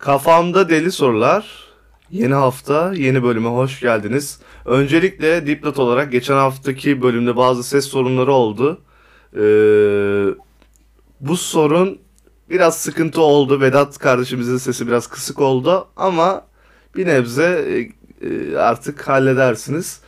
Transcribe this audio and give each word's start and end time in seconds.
Kafamda 0.00 0.68
Deli 0.68 0.92
Sorular. 0.92 1.70
Yeni 2.10 2.34
hafta, 2.34 2.94
yeni 2.94 3.22
bölüme 3.22 3.48
hoş 3.48 3.80
geldiniz. 3.80 4.40
Öncelikle 4.64 5.46
dipnot 5.46 5.78
olarak 5.78 6.12
geçen 6.12 6.34
haftaki 6.34 7.02
bölümde 7.02 7.36
bazı 7.36 7.64
ses 7.64 7.84
sorunları 7.84 8.32
oldu. 8.32 8.80
Ee, 9.34 9.40
bu 11.20 11.36
sorun 11.36 11.98
biraz 12.50 12.78
sıkıntı 12.78 13.20
oldu. 13.20 13.60
Vedat 13.60 13.98
kardeşimizin 13.98 14.56
sesi 14.56 14.86
biraz 14.86 15.06
kısık 15.06 15.40
oldu 15.40 15.88
ama 15.96 16.46
bir 16.96 17.06
nebze 17.06 17.64
e, 18.22 18.26
e, 18.28 18.56
artık 18.56 19.08
halledersiniz. 19.08 20.00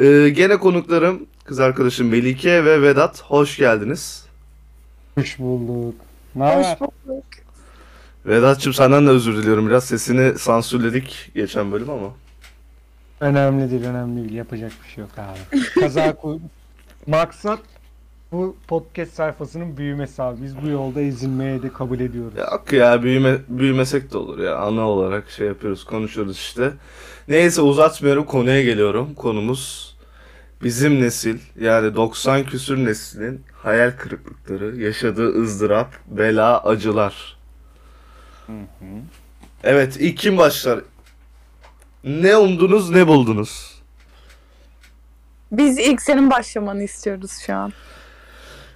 Ee, 0.00 0.28
gene 0.28 0.56
konuklarım 0.56 1.26
kız 1.44 1.60
arkadaşım 1.60 2.08
Melike 2.08 2.64
ve 2.64 2.82
Vedat 2.82 3.22
hoş 3.22 3.56
geldiniz. 3.56 4.26
Hoş 5.14 5.38
bulduk. 5.38 5.94
Ne 6.34 6.44
haber? 6.44 6.58
Hoş 6.58 6.80
bulduk. 6.80 7.24
Vedat'cığım 8.26 8.72
senden 8.74 9.06
de 9.06 9.10
özür 9.10 9.36
diliyorum. 9.36 9.66
Biraz 9.68 9.84
sesini 9.84 10.38
sansürledik 10.38 11.30
geçen 11.34 11.72
bölüm 11.72 11.90
ama. 11.90 12.14
Önemli 13.20 13.70
değil, 13.70 13.84
önemli 13.84 14.22
değil. 14.22 14.32
Yapacak 14.34 14.72
bir 14.84 14.88
şey 14.88 15.02
yok 15.02 15.10
abi. 15.18 15.60
Kaza 15.80 16.14
koy. 16.14 16.38
Maksat 17.06 17.58
bu 18.32 18.56
podcast 18.68 19.12
sayfasının 19.12 19.76
büyümesi 19.76 20.22
abi. 20.22 20.42
Biz 20.42 20.62
bu 20.62 20.68
yolda 20.68 21.00
ezilmeye 21.00 21.62
de 21.62 21.72
kabul 21.72 22.00
ediyoruz. 22.00 22.38
Yok 22.38 22.72
ya 22.72 23.02
büyüme, 23.02 23.38
büyümesek 23.48 24.12
de 24.12 24.18
olur 24.18 24.38
ya. 24.38 24.56
Ana 24.56 24.88
olarak 24.88 25.30
şey 25.30 25.46
yapıyoruz, 25.46 25.84
konuşuyoruz 25.84 26.36
işte. 26.36 26.72
Neyse 27.28 27.60
uzatmıyorum 27.60 28.24
konuya 28.24 28.62
geliyorum. 28.62 29.14
Konumuz 29.14 29.96
bizim 30.62 31.00
nesil 31.02 31.38
yani 31.60 31.94
90 31.94 32.44
küsür 32.44 32.84
neslin 32.84 33.40
hayal 33.62 33.90
kırıklıkları, 33.90 34.76
yaşadığı 34.76 35.42
ızdırap, 35.42 35.94
bela, 36.06 36.64
acılar. 36.64 37.35
Evet 39.64 39.96
ilk 40.00 40.16
kim 40.18 40.38
başlar? 40.38 40.80
Ne 42.04 42.36
umdunuz 42.36 42.90
ne 42.90 43.06
buldunuz? 43.06 43.82
Biz 45.52 45.78
ilk 45.78 46.02
senin 46.02 46.30
başlamanı 46.30 46.82
istiyoruz 46.82 47.30
şu 47.46 47.54
an. 47.54 47.72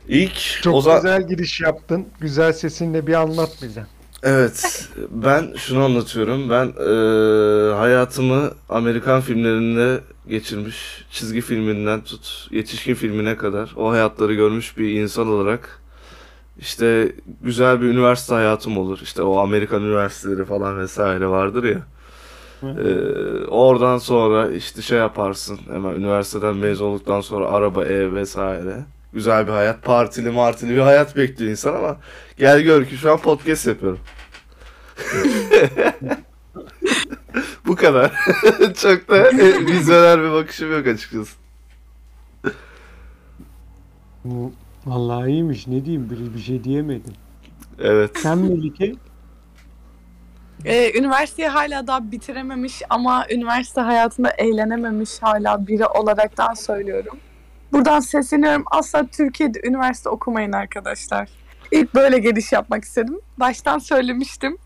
İlk 0.09 0.63
Çok 0.63 0.75
o 0.75 0.81
zaman... 0.81 1.01
güzel 1.03 1.29
giriş 1.29 1.61
yaptın. 1.61 2.09
Güzel 2.21 2.53
sesinle 2.53 3.07
bir 3.07 3.15
anlat 3.15 3.51
bize. 3.63 3.87
Evet, 4.23 4.89
ben 5.11 5.55
şunu 5.57 5.85
anlatıyorum. 5.85 6.51
Ben 6.51 6.67
eee, 6.67 7.75
hayatımı 7.79 8.53
Amerikan 8.69 9.21
filmlerinde 9.21 10.01
geçirmiş, 10.29 11.05
çizgi 11.11 11.41
filminden 11.41 12.01
tut, 12.01 12.49
yetişkin 12.51 12.95
filmine 12.95 13.37
kadar 13.37 13.73
o 13.77 13.91
hayatları 13.91 14.35
görmüş 14.35 14.79
bir 14.79 15.01
insan 15.01 15.29
olarak 15.29 15.80
işte 16.59 17.13
güzel 17.43 17.81
bir 17.81 17.87
üniversite 17.87 18.35
hayatım 18.35 18.79
olur. 18.79 18.99
İşte 19.03 19.23
o 19.23 19.39
Amerikan 19.39 19.83
üniversiteleri 19.83 20.45
falan 20.45 20.79
vesaire 20.79 21.27
vardır 21.27 21.65
ya. 21.65 21.81
Eee, 22.63 23.47
oradan 23.49 23.99
sonra 23.99 24.51
işte 24.51 24.83
şey 24.83 24.99
yaparsın 24.99 25.61
hemen 25.71 25.95
üniversiteden 25.95 26.57
mezun 26.57 26.87
olduktan 26.87 27.21
sonra 27.21 27.47
araba, 27.49 27.85
ev 27.85 28.15
vesaire. 28.15 28.77
Güzel 29.13 29.47
bir 29.47 29.53
hayat, 29.53 29.83
partili 29.83 30.31
martili 30.31 30.71
bir 30.71 30.81
hayat 30.81 31.17
bekliyor 31.17 31.51
insan 31.51 31.75
ama 31.75 31.97
gel 32.39 32.61
gör 32.61 32.85
ki 32.85 32.97
şu 32.97 33.13
an 33.13 33.19
podcast 33.19 33.67
yapıyorum. 33.67 34.01
Bu 37.67 37.77
kadar. 37.77 38.13
Çok 38.83 39.09
da 39.09 39.31
e, 39.31 39.67
vizyoner 39.67 40.23
bir 40.23 40.31
bakışım 40.33 40.73
yok 40.73 40.87
açıkçası. 40.87 41.37
Bu 44.25 44.53
vallahi 44.87 45.31
iyiymiş. 45.31 45.67
Ne 45.67 45.85
diyeyim? 45.85 46.11
Bir, 46.11 46.35
bir 46.35 46.41
şey 46.41 46.65
diyemedim. 46.65 47.15
Evet. 47.79 48.19
Sen 48.19 48.39
Melike? 48.39 48.95
Ee, 50.65 50.99
üniversiteyi 50.99 51.49
hala 51.49 51.87
daha 51.87 52.13
bitirememiş 52.13 52.83
ama 52.91 53.27
üniversite 53.31 53.81
hayatında 53.81 54.31
eğlenememiş 54.31 55.11
hala 55.21 55.67
biri 55.67 55.87
olaraktan 55.87 56.55
söylüyorum. 56.55 57.19
Buradan 57.73 58.01
sesleniyorum. 58.01 58.65
Asla 58.71 59.07
Türkiye'de 59.07 59.61
üniversite 59.65 60.09
okumayın 60.09 60.53
arkadaşlar. 60.53 61.29
İlk 61.71 61.95
böyle 61.95 62.19
giriş 62.19 62.53
yapmak 62.53 62.85
istedim. 62.85 63.21
Baştan 63.37 63.79
söylemiştim. 63.79 64.59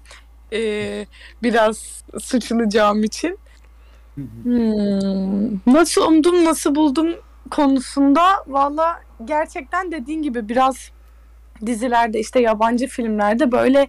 Ee, 0.53 1.07
biraz 1.43 2.05
suçlanacağım 2.21 3.05
için. 3.05 3.39
Hmm, 4.15 5.75
nasıl 5.75 6.03
umdum, 6.03 6.45
nasıl 6.45 6.75
buldum 6.75 7.15
konusunda 7.51 8.23
valla 8.47 9.01
gerçekten 9.25 9.93
dediğin 9.93 10.23
gibi 10.23 10.49
biraz 10.49 10.91
dizilerde 11.67 12.21
işte 12.21 12.41
yabancı 12.41 12.87
filmlerde 12.87 13.53
böyle 13.53 13.89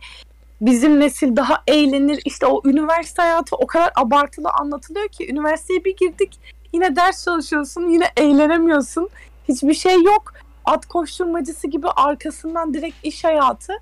bizim 0.62 1.00
nesil 1.00 1.36
daha 1.36 1.64
eğlenir. 1.68 2.22
İşte 2.26 2.46
o 2.46 2.62
üniversite 2.66 3.22
hayatı 3.22 3.56
o 3.56 3.68
kadar 3.68 3.92
abartılı 3.96 4.50
anlatılıyor 4.50 5.08
ki 5.08 5.32
üniversiteye 5.32 5.86
bir 5.86 5.96
girdik 5.96 6.40
yine 6.74 6.96
ders 6.96 7.26
çalışıyorsun 7.26 7.90
yine 7.90 8.06
eğlenemiyorsun. 8.18 9.10
Hiçbir 9.48 9.74
şey 9.74 10.04
yok. 10.04 10.34
At 10.66 10.86
koşturmacısı 10.86 11.68
gibi 11.68 11.88
arkasından 11.88 12.74
direkt 12.74 12.96
iş 13.06 13.24
hayatı. 13.24 13.74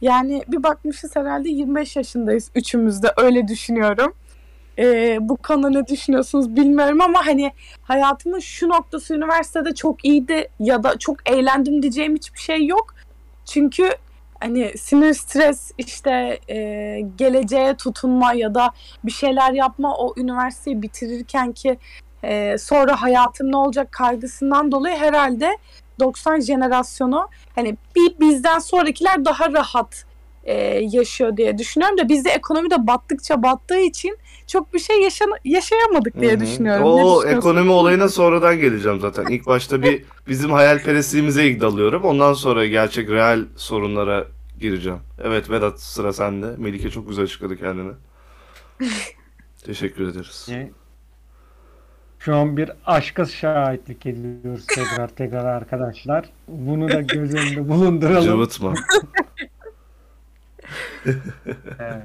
Yani 0.00 0.42
bir 0.48 0.62
bakmışız 0.62 1.16
herhalde 1.16 1.48
25 1.48 1.96
yaşındayız 1.96 2.50
üçümüz 2.54 3.02
de 3.02 3.12
öyle 3.16 3.48
düşünüyorum. 3.48 4.12
Ee, 4.78 5.18
bu 5.20 5.36
konuda 5.36 5.70
ne 5.70 5.86
düşünüyorsunuz 5.86 6.56
bilmiyorum 6.56 7.00
ama 7.00 7.26
hani 7.26 7.52
hayatımın 7.82 8.38
şu 8.38 8.68
noktası 8.68 9.14
üniversitede 9.14 9.74
çok 9.74 10.04
iyiydi 10.04 10.48
ya 10.60 10.82
da 10.82 10.98
çok 10.98 11.30
eğlendim 11.30 11.82
diyeceğim 11.82 12.14
hiçbir 12.14 12.38
şey 12.38 12.66
yok. 12.66 12.94
Çünkü 13.44 13.90
hani 14.40 14.78
sinir 14.78 15.14
stres 15.14 15.72
işte 15.78 16.38
e, 16.48 16.56
geleceğe 17.16 17.74
tutunma 17.74 18.32
ya 18.32 18.54
da 18.54 18.70
bir 19.04 19.10
şeyler 19.10 19.52
yapma 19.52 19.96
o 19.96 20.14
üniversiteyi 20.16 20.82
bitirirken 20.82 21.52
ki 21.52 21.78
e, 22.22 22.58
sonra 22.58 23.02
hayatım 23.02 23.52
ne 23.52 23.56
olacak 23.56 23.92
kaygısından 23.92 24.72
dolayı 24.72 24.96
herhalde 24.96 25.58
90 26.00 26.40
jenerasyonu 26.40 27.28
hani 27.54 27.76
bir 27.96 28.20
bizden 28.20 28.58
sonrakiler 28.58 29.24
daha 29.24 29.52
rahat 29.52 30.04
e, 30.48 30.80
yaşıyor 30.92 31.36
diye 31.36 31.58
düşünüyorum 31.58 31.98
da 31.98 32.08
bizde 32.08 32.30
ekonomi 32.30 32.70
de 32.70 32.86
battıkça 32.86 33.42
battığı 33.42 33.78
için 33.78 34.18
çok 34.46 34.74
bir 34.74 34.78
şey 34.78 35.02
yaşan- 35.02 35.38
yaşayamadık 35.44 36.20
diye 36.20 36.32
Hı 36.32 36.36
hı. 36.36 36.40
düşünüyorum. 36.40 36.84
O 36.86 37.24
ekonomi 37.24 37.70
olayına 37.70 38.08
sonradan 38.08 38.58
geleceğim 38.60 39.00
zaten. 39.00 39.26
İlk 39.26 39.46
başta 39.46 39.82
bir 39.82 40.04
bizim 40.28 40.50
hayalperestliğimize 40.50 41.46
ilk 41.46 41.60
dalıyorum. 41.60 42.02
Ondan 42.02 42.32
sonra 42.32 42.66
gerçek 42.66 43.10
real 43.10 43.44
sorunlara 43.56 44.24
gireceğim. 44.60 44.98
Evet 45.24 45.50
Vedat 45.50 45.80
sıra 45.80 46.12
sende. 46.12 46.46
Melike 46.58 46.90
çok 46.90 47.08
güzel 47.08 47.24
açıkladı 47.24 47.56
kendini. 47.56 47.92
Teşekkür 49.64 50.08
ederiz. 50.08 50.46
Ne? 50.50 50.70
Şu 52.18 52.36
an 52.36 52.56
bir 52.56 52.70
aşka 52.86 53.24
şahitlik 53.24 54.06
ediyoruz 54.06 54.66
tekrar 54.66 55.08
tekrar 55.08 55.44
arkadaşlar. 55.44 56.24
Bunu 56.48 56.88
da 56.88 57.00
göz 57.00 57.34
önünde 57.34 57.68
bulunduralım. 57.68 58.24
Cıvıtma. 58.24 58.74
Evet. 61.78 62.02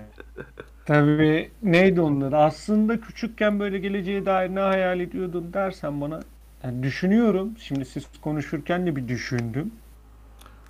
Tabii 0.85 1.51
neydi 1.63 2.01
onlar? 2.01 2.33
Aslında 2.33 3.01
küçükken 3.01 3.59
böyle 3.59 3.79
geleceğe 3.79 4.25
dair 4.25 4.49
ne 4.55 4.59
hayal 4.59 4.99
ediyordun 4.99 5.53
dersen 5.53 6.01
bana. 6.01 6.19
Yani 6.63 6.83
düşünüyorum. 6.83 7.51
Şimdi 7.59 7.85
siz 7.85 8.03
konuşurken 8.21 8.87
de 8.87 8.95
bir 8.95 9.07
düşündüm. 9.07 9.71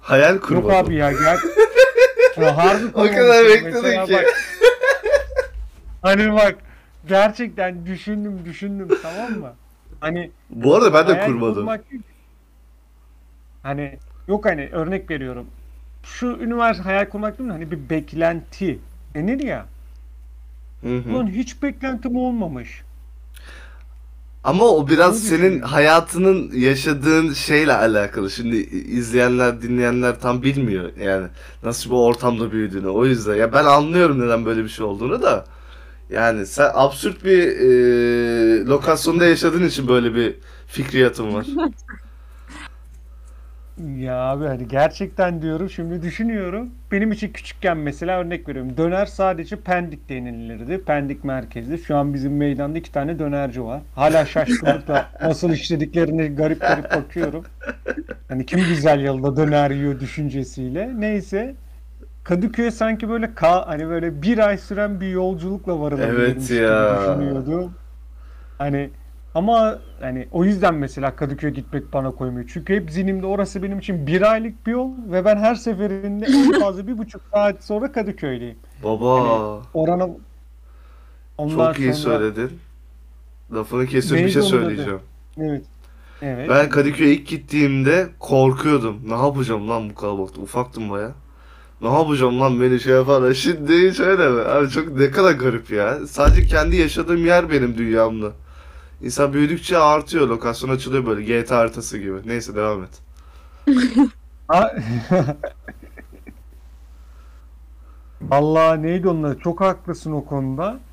Hayal 0.01 0.33
Yok 0.33 0.43
kurmadım. 0.43 0.71
abi 0.71 0.95
ya 0.95 1.11
gel. 1.11 1.37
Ya 2.37 2.57
harbi 2.57 2.85
O 2.93 3.03
kadar 3.03 3.45
bekledin 3.45 4.05
ki. 4.05 4.13
bak, 4.13 4.25
hani 6.01 6.33
bak 6.33 6.55
gerçekten 7.07 7.85
düşündüm 7.85 8.45
düşündüm 8.45 8.87
tamam 9.01 9.31
mı? 9.31 9.53
Hani 9.99 10.31
Bu 10.49 10.75
arada 10.75 10.93
ben 10.93 11.07
de 11.07 11.25
kurmadım. 11.25 11.55
kurmak. 11.55 11.81
Hani 13.63 13.99
yok 14.27 14.45
hani 14.45 14.69
örnek 14.71 15.09
veriyorum. 15.09 15.47
Şu 16.03 16.27
üniversite 16.27 16.83
hayal 16.83 17.09
kurmak 17.09 17.39
değil 17.39 17.47
mi? 17.47 17.53
Hani 17.53 17.71
bir 17.71 17.89
beklenti 17.89 18.79
denir 19.15 19.39
ya. 19.39 19.65
Hı 20.81 20.97
hı. 20.97 21.09
Ulan 21.09 21.27
hiç 21.27 21.61
beklentim 21.63 22.15
olmamış. 22.17 22.83
Ama 24.43 24.63
o 24.65 24.87
biraz 24.87 25.15
Ne 25.15 25.19
senin 25.19 25.41
düşünüyorsun? 25.41 25.61
hayatının 25.61 26.51
yaşadığın 26.53 27.33
şeyle 27.33 27.73
alakalı. 27.73 28.31
Şimdi 28.31 28.55
izleyenler, 28.71 29.61
dinleyenler 29.61 30.19
tam 30.19 30.43
bilmiyor 30.43 30.91
yani 30.97 31.27
nasıl 31.63 31.89
bir 31.89 31.95
ortamda 31.95 32.51
büyüdüğünü. 32.51 32.87
O 32.87 33.05
yüzden 33.05 33.35
ya 33.35 33.53
ben 33.53 33.65
anlıyorum 33.65 34.19
neden 34.25 34.45
böyle 34.45 34.63
bir 34.63 34.69
şey 34.69 34.85
olduğunu 34.85 35.21
da. 35.21 35.45
Yani 36.09 36.45
sen 36.47 36.71
absürt 36.73 37.25
bir 37.25 37.39
e, 38.61 38.65
lokasyonda 38.65 39.25
yaşadığın 39.25 39.67
için 39.67 39.87
böyle 39.87 40.15
bir 40.15 40.35
fikriyatın 40.67 41.33
var. 41.33 41.47
Ya 43.83 44.15
abi 44.15 44.45
hani 44.45 44.67
gerçekten 44.67 45.41
diyorum 45.41 45.69
şimdi 45.69 46.01
düşünüyorum. 46.01 46.69
Benim 46.91 47.11
için 47.11 47.33
küçükken 47.33 47.77
mesela 47.77 48.19
örnek 48.19 48.49
veriyorum. 48.49 48.77
Döner 48.77 49.05
sadece 49.05 49.55
Pendik 49.55 50.09
denilirdi. 50.09 50.83
Pendik 50.85 51.23
merkezli. 51.23 51.77
Şu 51.77 51.97
an 51.97 52.13
bizim 52.13 52.37
meydanda 52.37 52.77
iki 52.77 52.91
tane 52.91 53.19
dönerci 53.19 53.63
var. 53.63 53.81
Hala 53.95 54.25
şaşkınlıkla 54.25 55.09
nasıl 55.21 55.51
işlediklerini 55.51 56.35
garip 56.35 56.61
garip 56.61 56.91
bakıyorum. 56.91 57.45
Hani 58.27 58.45
kim 58.45 58.59
güzel 58.59 59.03
yolda 59.03 59.37
döner 59.37 59.71
yiyor 59.71 59.99
düşüncesiyle. 59.99 60.91
Neyse. 60.95 61.55
Kadıköy'e 62.23 62.71
sanki 62.71 63.09
böyle 63.09 63.33
ka 63.35 63.67
hani 63.67 63.87
böyle 63.87 64.21
bir 64.21 64.37
ay 64.37 64.57
süren 64.57 65.01
bir 65.01 65.07
yolculukla 65.07 65.79
varılabilirmiş 65.79 66.47
gibi 66.47 66.57
ya. 66.57 66.99
düşünüyordum. 66.99 67.73
Hani 68.57 68.89
ama 69.35 69.79
hani 70.01 70.27
o 70.31 70.43
yüzden 70.45 70.75
mesela 70.75 71.15
Kadıköy'e 71.15 71.53
gitmek 71.53 71.93
bana 71.93 72.11
koymuyor. 72.11 72.49
Çünkü 72.53 72.75
hep 72.75 72.91
zihnimde 72.91 73.25
orası 73.25 73.63
benim 73.63 73.79
için 73.79 74.07
bir 74.07 74.31
aylık 74.31 74.67
bir 74.67 74.71
yol 74.71 74.91
ve 75.11 75.25
ben 75.25 75.37
her 75.37 75.55
seferinde 75.55 76.25
en 76.25 76.51
fazla 76.59 76.87
bir 76.87 76.97
buçuk 76.97 77.21
saat 77.33 77.63
sonra 77.63 77.91
Kadıköy'deyim. 77.91 78.57
Baba 78.83 79.61
Orana 79.73 80.09
ondan 81.37 81.73
çok 81.73 81.79
iyi 81.79 81.93
sonra 81.93 82.17
söyledin. 82.17 82.59
Lafını 83.53 83.85
kesiyorum 83.87 84.25
bir 84.27 84.31
şey 84.31 84.41
söyleyeceğim. 84.41 84.99
evet. 85.37 85.63
Evet. 86.21 86.49
Ben 86.49 86.69
Kadıköy'e 86.69 87.11
ilk 87.13 87.27
gittiğimde 87.27 88.09
korkuyordum. 88.19 88.99
Ne 89.07 89.13
yapacağım 89.13 89.69
lan 89.69 89.89
bu 89.89 89.95
kalabalıkta? 89.95 90.41
Ufaktım 90.41 90.89
baya. 90.89 91.11
Ne 91.81 91.93
yapacağım 91.93 92.41
lan 92.41 92.61
beni 92.61 92.79
şey 92.79 92.93
yaparlar. 92.93 93.33
Şimdi 93.33 93.93
şöyle 93.95 94.29
mi? 94.29 94.41
Abi 94.41 94.69
çok 94.69 94.97
ne 94.97 95.11
kadar 95.11 95.31
garip 95.31 95.71
ya. 95.71 96.07
Sadece 96.07 96.45
kendi 96.45 96.75
yaşadığım 96.75 97.25
yer 97.25 97.49
benim 97.49 97.77
dünyamda. 97.77 98.31
İnsan 99.03 99.33
büyüdükçe 99.33 99.77
artıyor. 99.77 100.27
Lokasyon 100.27 100.69
açılıyor 100.69 101.05
böyle 101.05 101.23
GTA 101.23 101.57
haritası 101.57 101.97
gibi. 101.97 102.27
Neyse 102.27 102.55
devam 102.55 102.83
et. 102.83 103.01
Ha- 104.47 104.71
Vallahi 108.21 108.81
neydi 108.81 109.07
onlar? 109.09 109.39
Çok 109.39 109.61
haklısın 109.61 110.11
o 110.11 110.25
konuda. 110.25 110.85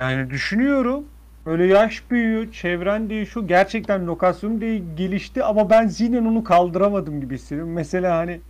Yani 0.00 0.30
düşünüyorum. 0.30 1.04
Öyle 1.46 1.66
yaş 1.66 2.10
büyüyor, 2.10 2.52
çevren 2.52 3.10
değişiyor. 3.10 3.48
Gerçekten 3.48 4.06
lokasyon 4.06 4.60
de 4.60 4.78
gelişti 4.78 5.44
ama 5.44 5.70
ben 5.70 5.86
zihnen 5.88 6.24
onu 6.24 6.44
kaldıramadım 6.44 7.20
gibi 7.20 7.34
hissediyorum. 7.34 7.72
Mesela 7.72 8.16
hani 8.16 8.42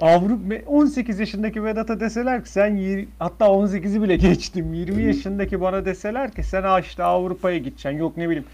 Avrupa 0.00 0.54
18 0.66 1.20
yaşındaki 1.20 1.64
Vedat'a 1.64 2.00
deseler 2.00 2.44
ki 2.44 2.50
sen 2.50 3.06
hatta 3.18 3.46
18'i 3.46 4.02
bile 4.02 4.16
geçtim. 4.16 4.74
20 4.74 5.02
yaşındaki 5.02 5.60
bana 5.60 5.84
deseler 5.84 6.32
ki 6.32 6.42
sen 6.42 6.62
ha 6.62 6.80
işte 6.80 7.02
Avrupa'ya 7.02 7.58
gideceksin. 7.58 7.98
Yok 7.98 8.16
ne 8.16 8.28
bileyim. 8.28 8.46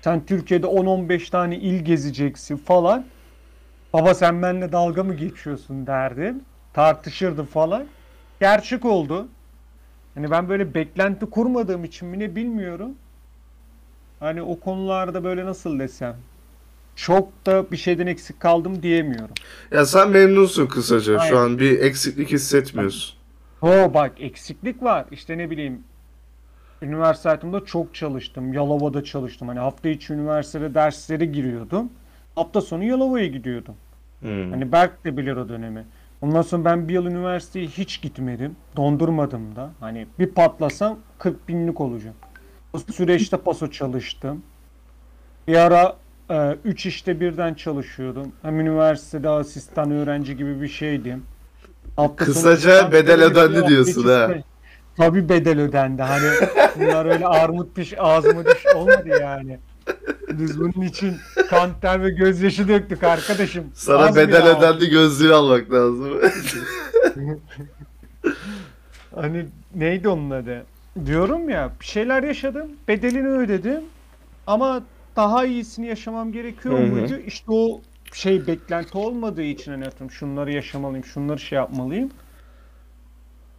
Sen 0.00 0.26
Türkiye'de 0.26 0.66
10-15 0.66 1.30
tane 1.30 1.56
il 1.56 1.84
gezeceksin 1.84 2.56
falan. 2.56 3.04
Baba 3.92 4.14
sen 4.14 4.42
benimle 4.42 4.72
dalga 4.72 5.04
mı 5.04 5.14
geçiyorsun 5.14 5.86
derdim. 5.86 6.40
Tartışırdım 6.72 7.46
falan. 7.46 7.84
Gerçek 8.40 8.84
oldu. 8.84 9.28
Hani 10.14 10.30
ben 10.30 10.48
böyle 10.48 10.74
beklenti 10.74 11.26
kurmadığım 11.26 11.84
için 11.84 12.08
mi 12.08 12.18
ne 12.18 12.36
bilmiyorum. 12.36 12.90
Hani 14.20 14.42
o 14.42 14.60
konularda 14.60 15.24
böyle 15.24 15.44
nasıl 15.44 15.78
desem. 15.78 16.16
Çok 16.98 17.46
da 17.46 17.70
bir 17.70 17.76
şeyden 17.76 18.06
eksik 18.06 18.40
kaldım 18.40 18.82
diyemiyorum. 18.82 19.34
Ya 19.70 19.86
sen 19.86 20.10
memnunsun 20.10 20.66
kısaca. 20.66 21.18
Aynen. 21.18 21.30
Şu 21.30 21.38
an 21.38 21.58
bir 21.58 21.80
eksiklik 21.80 22.32
hissetmiyorsun. 22.32 23.16
O 23.62 23.94
bak 23.94 24.12
eksiklik 24.20 24.82
var. 24.82 25.06
İşte 25.10 25.38
ne 25.38 25.50
bileyim 25.50 25.82
üniversite 26.82 27.28
hayatımda 27.28 27.64
çok 27.64 27.94
çalıştım. 27.94 28.52
Yalova'da 28.52 29.04
çalıştım. 29.04 29.48
Hani 29.48 29.58
hafta 29.58 29.88
içi 29.88 30.12
üniversitede 30.12 30.74
derslere 30.74 31.24
giriyordum. 31.24 31.90
Hafta 32.34 32.60
sonu 32.60 32.84
Yalova'ya 32.84 33.26
gidiyordum. 33.26 33.74
Hmm. 34.20 34.50
Hani 34.50 34.72
Berk 34.72 35.04
de 35.04 35.16
bilir 35.16 35.36
o 35.36 35.48
dönemi. 35.48 35.84
Ondan 36.20 36.42
sonra 36.42 36.64
ben 36.64 36.88
bir 36.88 36.94
yıl 36.94 37.06
üniversiteye 37.06 37.66
hiç 37.66 38.02
gitmedim. 38.02 38.56
Dondurmadım 38.76 39.56
da. 39.56 39.70
Hani 39.80 40.06
bir 40.18 40.26
patlasam 40.26 40.98
40 41.18 41.48
binlik 41.48 41.80
olacağım. 41.80 42.16
O 42.72 42.78
süreçte 42.78 43.36
paso 43.36 43.70
çalıştım. 43.70 44.42
Bir 45.48 45.56
ara 45.56 45.96
3 46.64 46.86
işte 46.86 47.20
birden 47.20 47.54
çalışıyordum. 47.54 48.32
Hem 48.42 48.60
üniversitede 48.60 49.28
asistan 49.28 49.90
öğrenci 49.90 50.36
gibi 50.36 50.60
bir 50.62 50.68
şeydim. 50.68 51.22
Hafta 51.96 52.24
Kısaca 52.24 52.92
bedel 52.92 53.22
ödendi 53.22 53.66
diyorsun 53.68 54.08
ha. 54.08 54.30
Tabii 54.96 55.28
bedel 55.28 55.60
ödendi. 55.60 56.02
Hani 56.02 56.28
bunlar 56.76 57.06
öyle 57.06 57.26
armut 57.26 57.76
piş 57.76 57.94
ağzıma 57.98 58.44
düş 58.46 58.66
olmadı 58.74 59.08
yani. 59.20 59.58
Biz 60.32 60.60
bunun 60.60 60.86
için 60.86 61.16
kan 61.50 61.70
ter 61.80 62.02
ve 62.02 62.10
gözyaşı 62.10 62.68
döktük 62.68 63.04
arkadaşım. 63.04 63.64
Sana 63.74 63.98
Az 63.98 64.16
bedel 64.16 64.56
ödendi 64.58 64.90
gözlüğü 64.90 65.34
almak 65.34 65.72
lazım. 65.72 66.20
Hani 69.14 69.46
neydi 69.74 70.08
onun 70.08 70.30
adı? 70.30 70.64
Diyorum 71.06 71.48
ya 71.48 71.70
bir 71.80 71.86
şeyler 71.86 72.22
yaşadım. 72.22 72.66
Bedelini 72.88 73.28
ödedim. 73.28 73.80
Ama 74.46 74.82
daha 75.18 75.46
iyisini 75.46 75.86
yaşamam 75.86 76.32
gerekiyor 76.32 76.78
Hı 76.78 76.82
hı. 76.82 76.86
muydu? 76.86 77.14
İşte 77.26 77.44
o 77.52 77.80
şey 78.12 78.46
beklenti 78.46 78.98
olmadığı 78.98 79.42
için 79.42 79.72
hani 79.72 79.86
atıyorum 79.86 80.10
şunları 80.10 80.52
yaşamalıyım, 80.52 81.04
şunları 81.04 81.38
şey 81.38 81.56
yapmalıyım. 81.56 82.10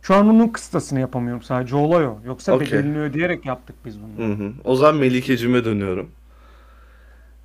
Şu 0.01 0.15
an 0.15 0.29
onun 0.29 0.47
kıstasını 0.47 0.99
yapamıyorum 0.99 1.41
sadece 1.43 1.75
olay 1.75 2.07
o. 2.07 2.17
Yoksa 2.25 2.53
Okey. 2.53 2.67
bedelini 2.67 2.99
ödeyerek 2.99 3.45
yaptık 3.45 3.75
biz 3.85 3.95
bunu. 4.01 4.27
Hı 4.27 4.33
hı. 4.33 4.51
O 4.63 4.75
zaman 4.75 4.95
Melike'cime 4.95 5.65
dönüyorum. 5.65 6.11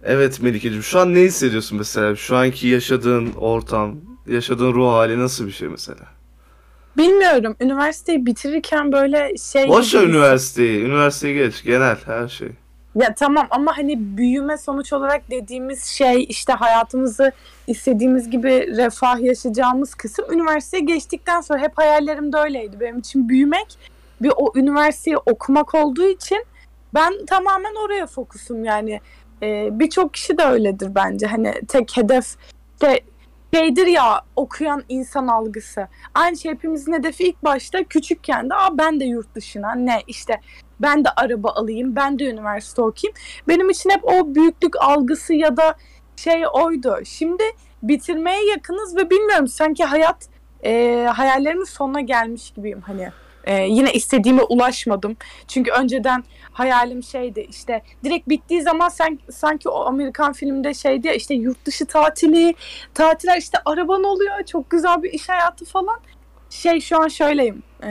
Evet 0.03 0.43
Melike'cim 0.43 0.83
şu 0.83 0.99
an 1.01 1.15
ne 1.15 1.21
hissediyorsun 1.21 1.79
mesela? 1.79 2.17
Şu 2.17 2.37
anki 2.37 2.69
yaşadığın 2.69 3.33
ortam, 3.33 3.97
yaşadığın 4.27 4.73
ruh 4.75 4.89
hali 4.93 5.19
nasıl 5.19 5.47
bir 5.47 5.53
şey 5.53 5.69
mesela? 5.69 6.05
Bilmiyorum. 6.97 7.57
Üniversiteyi 7.61 8.27
bitirirken 8.27 8.93
böyle 8.93 9.37
şey 9.37 9.69
Boş 9.69 9.93
gibi- 9.93 10.03
üniversiteyi, 10.05 10.85
üniversiteyi 10.85 11.35
geç, 11.35 11.63
genel 11.65 11.97
her 12.07 12.29
şey. 12.29 12.49
Ya 12.95 13.15
tamam 13.15 13.47
ama 13.51 13.79
hani 13.79 14.17
büyüme 14.17 14.59
sonuç 14.59 14.93
olarak 14.93 15.31
dediğimiz 15.31 15.85
şey 15.85 16.27
işte 16.29 16.53
hayatımızı 16.53 17.33
istediğimiz 17.67 18.31
gibi 18.31 18.77
refah 18.77 19.21
yaşayacağımız 19.21 19.95
kısım 19.95 20.33
üniversiteye 20.33 20.83
geçtikten 20.83 21.41
sonra 21.41 21.61
hep 21.61 21.79
hayallerim 21.79 22.33
de 22.33 22.37
öyleydi. 22.37 22.81
Benim 22.81 22.99
için 22.99 23.29
büyümek 23.29 23.79
bir 24.23 24.33
o 24.37 24.53
üniversiteyi 24.55 25.17
okumak 25.17 25.75
olduğu 25.75 26.09
için 26.09 26.45
ben 26.95 27.27
tamamen 27.27 27.75
oraya 27.85 28.07
fokusum 28.07 28.65
yani. 28.65 29.01
Ee, 29.43 29.69
Birçok 29.73 30.15
kişi 30.15 30.39
de 30.39 30.43
öyledir 30.43 30.95
bence. 30.95 31.27
Hani 31.27 31.55
tek 31.69 31.97
hedef 31.97 32.27
de 32.83 33.01
şeydir 33.55 33.87
ya 33.87 34.21
okuyan 34.37 34.85
insan 34.89 35.27
algısı. 35.27 35.89
Aynı 36.15 36.37
şey 36.37 36.53
hepimizin 36.53 36.93
hedefi 36.93 37.25
ilk 37.25 37.45
başta 37.45 37.85
küçükken 37.85 38.51
de 38.51 38.55
Aa, 38.55 38.79
ben 38.79 39.01
de 39.01 39.05
yurt 39.05 39.35
dışına 39.35 39.75
ne 39.75 40.03
işte 40.07 40.41
ben 40.81 41.05
de 41.05 41.09
araba 41.17 41.51
alayım, 41.51 41.97
ben 41.97 42.19
de 42.19 42.25
üniversite 42.25 42.83
okuyayım. 42.83 43.17
Benim 43.49 43.71
için 43.71 43.91
hep 43.91 44.05
o 44.05 44.35
büyüklük 44.35 44.83
algısı 44.83 45.35
ya 45.35 45.57
da 45.57 45.77
şey 46.17 46.43
oydu. 46.53 46.99
Şimdi 47.05 47.43
bitirmeye 47.83 48.45
yakınız 48.47 48.97
ve 48.97 49.11
bilmiyorum 49.11 49.49
sanki 49.49 49.85
hayat 49.85 50.29
e, 50.65 51.05
hayallerimin 51.15 51.65
sonuna 51.65 52.01
gelmiş 52.01 52.51
gibiyim 52.51 52.81
hani. 52.81 53.11
E, 53.47 53.63
yine 53.63 53.93
istediğime 53.93 54.43
ulaşmadım. 54.43 55.17
Çünkü 55.49 55.71
önceden 55.71 56.25
hayalim 56.53 57.03
şeydi 57.03 57.47
işte 57.51 57.83
direkt 58.05 58.29
bittiği 58.29 58.63
zaman 58.63 58.89
sen 58.89 59.19
sanki 59.31 59.69
o 59.69 59.85
Amerikan 59.85 60.33
filminde 60.33 60.75
şeydi 60.75 61.07
ya 61.07 61.15
işte 61.15 61.35
yurt 61.35 61.67
dışı 61.67 61.87
tatili, 61.87 62.55
tatiller 62.95 63.39
işte 63.39 63.59
araban 63.65 64.05
oluyor, 64.05 64.45
çok 64.45 64.71
güzel 64.71 65.03
bir 65.03 65.13
iş 65.13 65.29
hayatı 65.29 65.65
falan. 65.65 66.01
Şey 66.51 66.81
şu 66.81 67.01
an 67.03 67.09
şöyleyim. 67.09 67.63
E, 67.85 67.91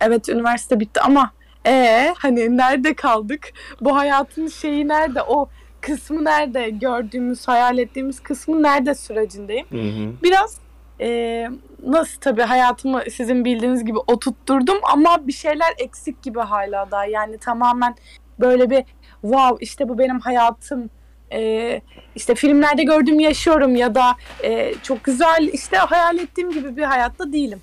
evet 0.00 0.28
üniversite 0.28 0.80
bitti 0.80 1.00
ama 1.00 1.30
e 1.66 2.14
hani 2.18 2.56
nerede 2.56 2.94
kaldık? 2.94 3.52
Bu 3.80 3.96
hayatın 3.96 4.46
şeyi 4.46 4.88
nerede? 4.88 5.22
O 5.22 5.48
kısmı 5.80 6.24
nerede? 6.24 6.70
Gördüğümüz, 6.70 7.48
hayal 7.48 7.78
ettiğimiz 7.78 8.20
kısmı 8.20 8.62
nerede 8.62 8.94
sürecindeyim? 8.94 9.66
Hı 9.70 9.76
hı. 9.76 10.12
Biraz 10.22 10.58
e, 11.00 11.48
nasıl 11.86 12.20
tabii 12.20 12.42
hayatımı 12.42 13.02
sizin 13.10 13.44
bildiğiniz 13.44 13.84
gibi 13.84 13.98
oturtturdum 13.98 14.76
ama 14.92 15.26
bir 15.26 15.32
şeyler 15.32 15.74
eksik 15.78 16.22
gibi 16.22 16.40
hala 16.40 16.90
da. 16.90 17.04
Yani 17.04 17.38
tamamen 17.38 17.94
böyle 18.40 18.70
bir 18.70 18.84
wow 19.22 19.56
işte 19.60 19.88
bu 19.88 19.98
benim 19.98 20.20
hayatım. 20.20 20.90
E, 21.32 21.80
işte 22.14 22.34
filmlerde 22.34 22.82
gördüğüm 22.82 23.20
yaşıyorum 23.20 23.76
ya 23.76 23.94
da 23.94 24.16
e, 24.44 24.74
çok 24.82 25.04
güzel 25.04 25.50
işte 25.52 25.76
hayal 25.76 26.18
ettiğim 26.18 26.52
gibi 26.52 26.76
bir 26.76 26.82
hayatta 26.82 27.32
değilim. 27.32 27.60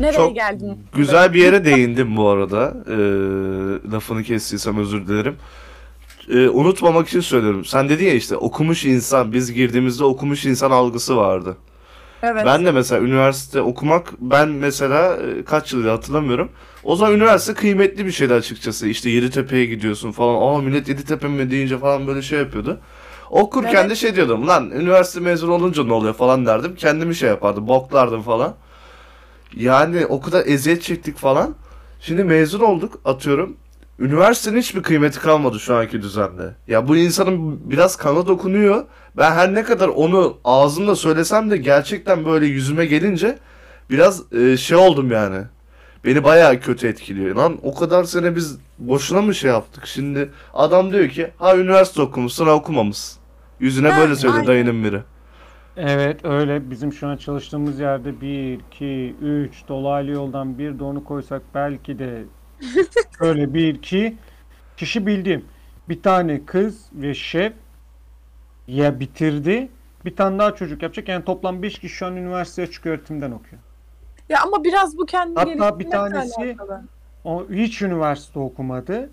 Nereye 0.00 0.16
Çok 0.16 0.34
geldim? 0.34 0.78
Güzel 0.94 1.34
bir 1.34 1.42
yere 1.44 1.64
değindim 1.64 2.16
bu 2.16 2.28
arada. 2.28 2.74
Ee, 2.86 2.92
lafını 3.92 4.22
kestiysem 4.22 4.78
özür 4.78 5.06
dilerim. 5.06 5.36
Ee, 6.28 6.48
unutmamak 6.48 7.08
için 7.08 7.20
söylüyorum. 7.20 7.64
Sen 7.64 7.88
dedin 7.88 8.06
ya 8.06 8.14
işte 8.14 8.36
okumuş 8.36 8.84
insan, 8.84 9.32
biz 9.32 9.52
girdiğimizde 9.52 10.04
okumuş 10.04 10.44
insan 10.44 10.70
algısı 10.70 11.16
vardı. 11.16 11.56
Evet. 12.22 12.46
Ben 12.46 12.66
de 12.66 12.72
mesela 12.72 13.02
üniversite 13.02 13.60
okumak, 13.60 14.12
ben 14.20 14.48
mesela 14.48 15.16
e, 15.16 15.44
kaç 15.44 15.72
yıl 15.72 15.88
hatırlamıyorum. 15.88 16.50
O 16.84 16.96
zaman 16.96 17.14
üniversite 17.14 17.54
kıymetli 17.54 18.06
bir 18.06 18.12
şeydi 18.12 18.34
açıkçası. 18.34 18.88
İşte 18.88 19.10
Yeditepe'ye 19.10 19.66
gidiyorsun 19.66 20.12
falan. 20.12 20.54
Aa 20.54 20.60
millet 20.62 20.88
Yeditepe 20.88 21.28
mi 21.28 21.50
deyince 21.50 21.78
falan 21.78 22.06
böyle 22.06 22.22
şey 22.22 22.38
yapıyordu. 22.38 22.80
Okurken 23.30 23.74
Evet. 23.80 23.90
de 23.90 23.94
şey 23.96 24.16
diyordum 24.16 24.48
lan 24.48 24.70
üniversite 24.70 25.20
mezunu 25.20 25.52
olunca 25.52 25.84
ne 25.84 25.92
oluyor 25.92 26.14
falan 26.14 26.46
derdim. 26.46 26.74
Kendimi 26.74 27.14
şey 27.14 27.28
yapardım, 27.28 27.68
boklardım 27.68 28.22
falan. 28.22 28.54
Yani 29.56 30.06
o 30.06 30.20
kadar 30.20 30.46
eziyet 30.46 30.82
çektik 30.82 31.16
falan. 31.16 31.54
Şimdi 32.00 32.24
mezun 32.24 32.60
olduk 32.60 33.00
atıyorum. 33.04 33.56
Üniversitenin 33.98 34.58
hiçbir 34.58 34.82
kıymeti 34.82 35.20
kalmadı 35.20 35.60
şu 35.60 35.76
anki 35.76 36.02
düzende. 36.02 36.54
Ya 36.68 36.88
bu 36.88 36.96
insanın 36.96 37.70
biraz 37.70 37.96
kana 37.96 38.26
dokunuyor. 38.26 38.84
Ben 39.16 39.32
her 39.32 39.54
ne 39.54 39.62
kadar 39.62 39.88
onu 39.88 40.36
ağzımla 40.44 40.96
söylesem 40.96 41.50
de 41.50 41.56
gerçekten 41.56 42.24
böyle 42.24 42.46
yüzüme 42.46 42.86
gelince 42.86 43.38
biraz 43.90 44.32
e, 44.32 44.56
şey 44.56 44.76
oldum 44.76 45.10
yani. 45.10 45.38
Beni 46.04 46.24
bayağı 46.24 46.60
kötü 46.60 46.88
etkiliyor. 46.88 47.36
Lan 47.36 47.58
o 47.62 47.74
kadar 47.74 48.04
sene 48.04 48.36
biz 48.36 48.58
boşuna 48.78 49.22
mı 49.22 49.34
şey 49.34 49.50
yaptık? 49.50 49.86
Şimdi 49.86 50.30
adam 50.54 50.92
diyor 50.92 51.08
ki 51.08 51.30
ha 51.38 51.56
üniversite 51.56 52.02
okumuşsun 52.02 52.46
ha 52.46 52.52
okumamışsın. 52.52 53.22
Yüzüne 53.60 53.88
Ha, 53.90 54.00
böyle 54.00 54.16
söyledi 54.16 54.36
aynen. 54.36 54.46
dayının 54.46 54.84
biri. 54.84 55.00
Evet 55.76 56.24
öyle. 56.24 56.70
Bizim 56.70 56.92
şu 56.92 57.06
an 57.08 57.16
çalıştığımız 57.16 57.80
yerde 57.80 58.20
1, 58.20 58.58
2, 58.72 59.14
3 59.22 59.68
dolaylı 59.68 60.10
yoldan 60.10 60.58
bir 60.58 60.78
de 60.78 60.84
onu 60.84 61.04
koysak 61.04 61.42
belki 61.54 61.98
de 61.98 62.24
şöyle 63.18 63.54
1, 63.54 63.74
2 63.74 64.16
kişi 64.76 65.06
bildiğim. 65.06 65.44
Bir 65.88 66.02
tane 66.02 66.44
kız 66.44 66.86
ve 66.92 67.14
şef 67.14 67.52
ya 68.68 69.00
bitirdi. 69.00 69.68
Bir 70.04 70.16
tane 70.16 70.38
daha 70.38 70.54
çocuk 70.54 70.82
yapacak. 70.82 71.08
Yani 71.08 71.24
toplam 71.24 71.62
5 71.62 71.78
kişi 71.78 71.94
şu 71.94 72.06
an 72.06 72.16
üniversite 72.16 72.62
açık 72.62 72.86
öğretimden 72.86 73.30
okuyor. 73.30 73.62
Ya 74.28 74.42
ama 74.42 74.64
biraz 74.64 74.98
bu 74.98 75.06
kendini 75.06 75.38
Hatta 75.38 75.78
bir 75.78 75.90
tanesi-. 75.90 76.56
O 77.24 77.46
hiç 77.50 77.82
üniversite 77.82 78.38
okumadı. 78.38 79.10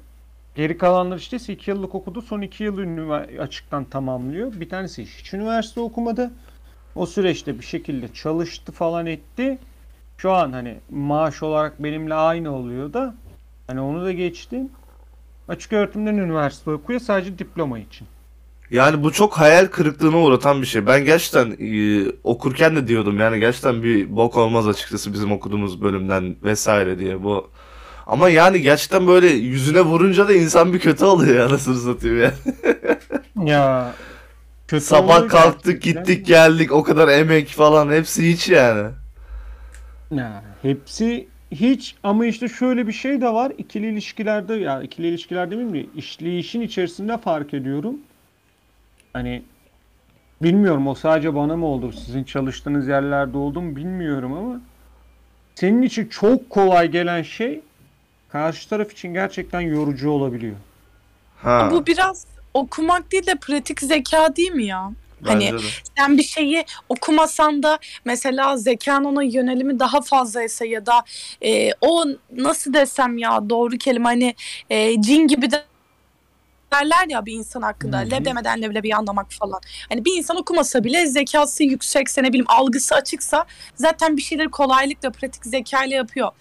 Geri 0.55 0.77
kalanlar 0.77 1.17
işte 1.17 1.53
2 1.53 1.71
yıllık 1.71 1.95
okudu. 1.95 2.21
Son 2.21 2.41
2 2.41 2.63
yılı 2.63 3.15
açıktan 3.39 3.85
tamamlıyor. 3.85 4.53
Bir 4.59 4.69
tanesi 4.69 5.05
hiç 5.05 5.33
üniversite 5.33 5.79
okumadı. 5.79 6.31
O 6.95 7.05
süreçte 7.05 7.59
bir 7.59 7.65
şekilde 7.65 8.13
çalıştı 8.13 8.71
falan 8.71 9.05
etti. 9.05 9.57
Şu 10.17 10.31
an 10.31 10.51
hani 10.51 10.77
maaş 10.89 11.43
olarak 11.43 11.83
benimle 11.83 12.13
aynı 12.13 12.55
oluyor 12.55 12.93
da 12.93 13.15
hani 13.69 13.81
onu 13.81 14.05
da 14.05 14.11
geçtim. 14.11 14.69
Açık 15.47 15.73
öğretimden 15.73 16.13
üniversite 16.17 16.71
okuyor 16.71 16.99
sadece 16.99 17.39
diploma 17.39 17.79
için. 17.79 18.07
Yani 18.71 19.03
bu 19.03 19.11
çok 19.11 19.33
hayal 19.33 19.65
kırıklığına 19.67 20.17
uğratan 20.17 20.61
bir 20.61 20.67
şey. 20.67 20.85
Ben 20.85 21.05
gerçekten 21.05 21.57
e, 21.59 22.05
okurken 22.23 22.75
de 22.75 22.87
diyordum 22.87 23.19
yani 23.19 23.39
gerçekten 23.39 23.83
bir 23.83 24.15
bok 24.15 24.37
olmaz 24.37 24.67
açıkçası 24.67 25.13
bizim 25.13 25.31
okuduğumuz 25.31 25.81
bölümden 25.81 26.35
vesaire 26.43 26.99
diye 26.99 27.23
bu. 27.23 27.49
Ama 28.07 28.29
yani 28.29 28.61
gerçekten 28.61 29.07
böyle 29.07 29.27
yüzüne 29.27 29.81
vurunca 29.81 30.27
da 30.27 30.33
insan 30.33 30.73
bir 30.73 30.79
kötü 30.79 31.05
oluyor 31.05 31.49
anasını 31.49 31.75
satayım 31.79 32.21
ya. 32.21 32.33
Ya 33.45 33.93
kötü 34.67 34.85
Sabah 34.85 35.27
kalktık 35.27 35.81
gerçekten. 35.83 36.13
gittik 36.13 36.25
geldik 36.27 36.71
o 36.71 36.83
kadar 36.83 37.07
emek 37.07 37.47
falan 37.49 37.89
hepsi 37.91 38.29
hiç 38.33 38.49
yani. 38.49 38.89
Ya 40.11 40.43
hepsi 40.61 41.27
hiç 41.51 41.95
ama 42.03 42.25
işte 42.25 42.47
şöyle 42.47 42.87
bir 42.87 42.91
şey 42.91 43.21
de 43.21 43.29
var. 43.29 43.51
İkili 43.57 43.87
ilişkilerde 43.91 44.55
ya 44.55 44.81
ikili 44.81 45.07
ilişkiler 45.07 45.51
demeyeyim 45.51 45.75
de 45.75 45.99
işleyişin 45.99 46.61
içerisinde 46.61 47.17
fark 47.17 47.53
ediyorum. 47.53 47.97
Hani 49.13 49.43
bilmiyorum 50.41 50.87
o 50.87 50.95
sadece 50.95 51.35
bana 51.35 51.55
mı 51.55 51.65
oldu? 51.65 51.91
Sizin 51.91 52.23
çalıştığınız 52.23 52.87
yerlerde 52.87 53.37
oldu 53.37 53.61
mu 53.61 53.75
bilmiyorum 53.75 54.33
ama 54.33 54.61
senin 55.55 55.81
için 55.81 56.07
çok 56.07 56.49
kolay 56.49 56.91
gelen 56.91 57.21
şey 57.21 57.61
karşı 58.29 58.69
taraf 58.69 58.91
için 58.91 59.13
gerçekten 59.13 59.61
yorucu 59.61 60.09
olabiliyor. 60.09 60.55
Ha, 61.37 61.69
Bu 61.71 61.85
biraz 61.85 62.25
okumak 62.53 63.11
değil 63.11 63.27
de 63.27 63.35
pratik 63.35 63.81
zeka 63.81 64.35
değil 64.35 64.51
mi 64.51 64.65
ya? 64.65 64.91
Hani 65.25 65.51
de. 65.51 65.57
sen 65.97 66.17
bir 66.17 66.23
şeyi 66.23 66.65
okumasan 66.89 67.63
da 67.63 67.79
mesela 68.05 68.57
zekan 68.57 69.05
ona 69.05 69.23
yönelimi 69.23 69.79
daha 69.79 70.01
fazlaysa 70.01 70.65
ya 70.65 70.85
da 70.85 71.03
e, 71.45 71.71
o 71.81 72.05
nasıl 72.31 72.73
desem 72.73 73.17
ya 73.17 73.49
doğru 73.49 73.77
kelime 73.77 74.05
hani 74.05 74.35
e, 74.69 75.01
cin 75.01 75.27
gibi 75.27 75.51
de 75.51 75.63
derler 76.73 77.09
ya 77.09 77.25
bir 77.25 77.33
insan 77.33 77.61
hakkında 77.61 77.99
Hı 77.99 78.05
hı. 78.05 78.11
lev 78.11 78.25
demeden 78.25 78.61
leblebiyi 78.61 78.95
anlamak 78.95 79.31
falan. 79.31 79.61
Hani 79.89 80.05
bir 80.05 80.17
insan 80.17 80.37
okumasa 80.37 80.83
bile 80.83 81.07
zekası 81.07 81.63
yüksekse 81.63 82.23
ne 82.23 82.27
bileyim 82.27 82.45
algısı 82.49 82.95
açıksa 82.95 83.45
zaten 83.75 84.17
bir 84.17 84.21
şeyleri 84.21 84.49
kolaylıkla 84.49 85.11
pratik 85.11 85.45
zekayla 85.45 85.95
yapıyor. 85.95 86.31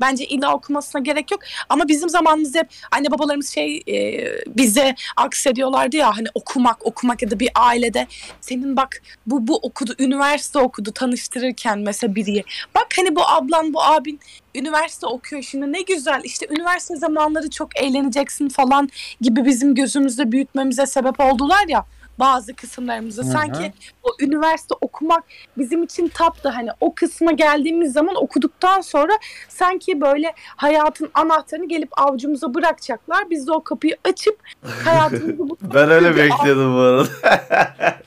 Bence 0.00 0.24
illa 0.24 0.54
okumasına 0.54 1.00
gerek 1.00 1.30
yok. 1.30 1.40
Ama 1.68 1.88
bizim 1.88 2.08
zamanımızda 2.08 2.58
hep 2.58 2.68
anne 2.90 3.10
babalarımız 3.10 3.48
şey 3.48 3.82
e, 3.88 4.28
bize 4.46 4.94
aksediyorlardı 5.16 5.96
ya 5.96 6.16
hani 6.16 6.26
okumak 6.34 6.86
okumak 6.86 7.22
ya 7.22 7.30
da 7.30 7.40
bir 7.40 7.50
ailede 7.54 8.06
senin 8.40 8.76
bak 8.76 9.02
bu 9.26 9.46
bu 9.46 9.56
okudu 9.56 9.94
üniversite 9.98 10.58
okudu 10.58 10.92
tanıştırırken 10.92 11.78
mesela 11.78 12.14
biriye 12.14 12.42
bak 12.74 12.86
hani 12.96 13.16
bu 13.16 13.28
ablan 13.28 13.74
bu 13.74 13.82
abin 13.82 14.20
üniversite 14.54 15.06
okuyor 15.06 15.42
şimdi 15.42 15.72
ne 15.72 15.82
güzel. 15.82 16.20
İşte 16.24 16.46
üniversite 16.50 16.96
zamanları 16.96 17.50
çok 17.50 17.76
eğleneceksin 17.76 18.48
falan 18.48 18.88
gibi 19.20 19.44
bizim 19.44 19.74
gözümüzde 19.74 20.32
büyütmemize 20.32 20.86
sebep 20.86 21.20
oldular 21.20 21.68
ya 21.68 21.86
bazı 22.18 22.54
kısımlarımızda 22.54 23.22
Hı 23.22 23.26
hı. 23.26 23.32
sanki 23.32 23.72
o 24.02 24.08
üniversite 24.20 24.74
okumak 24.80 25.24
bizim 25.58 25.82
için 25.82 26.08
taptı 26.08 26.48
hani 26.48 26.70
o 26.80 26.94
kısma 26.94 27.32
geldiğimiz 27.32 27.92
zaman 27.92 28.16
okuduktan 28.16 28.80
sonra 28.80 29.12
sanki 29.48 30.00
böyle 30.00 30.34
hayatın 30.56 31.10
anahtarını 31.14 31.68
gelip 31.68 32.00
avcumuza 32.00 32.54
bırakacaklar 32.54 33.30
biz 33.30 33.46
de 33.46 33.52
o 33.52 33.64
kapıyı 33.64 33.96
açıp 34.04 34.38
hayatımızı 34.84 35.56
Ben 35.74 35.90
öyle 35.90 36.16
bekliyordum 36.16 36.74
bu 36.76 36.80
arada. 36.80 37.08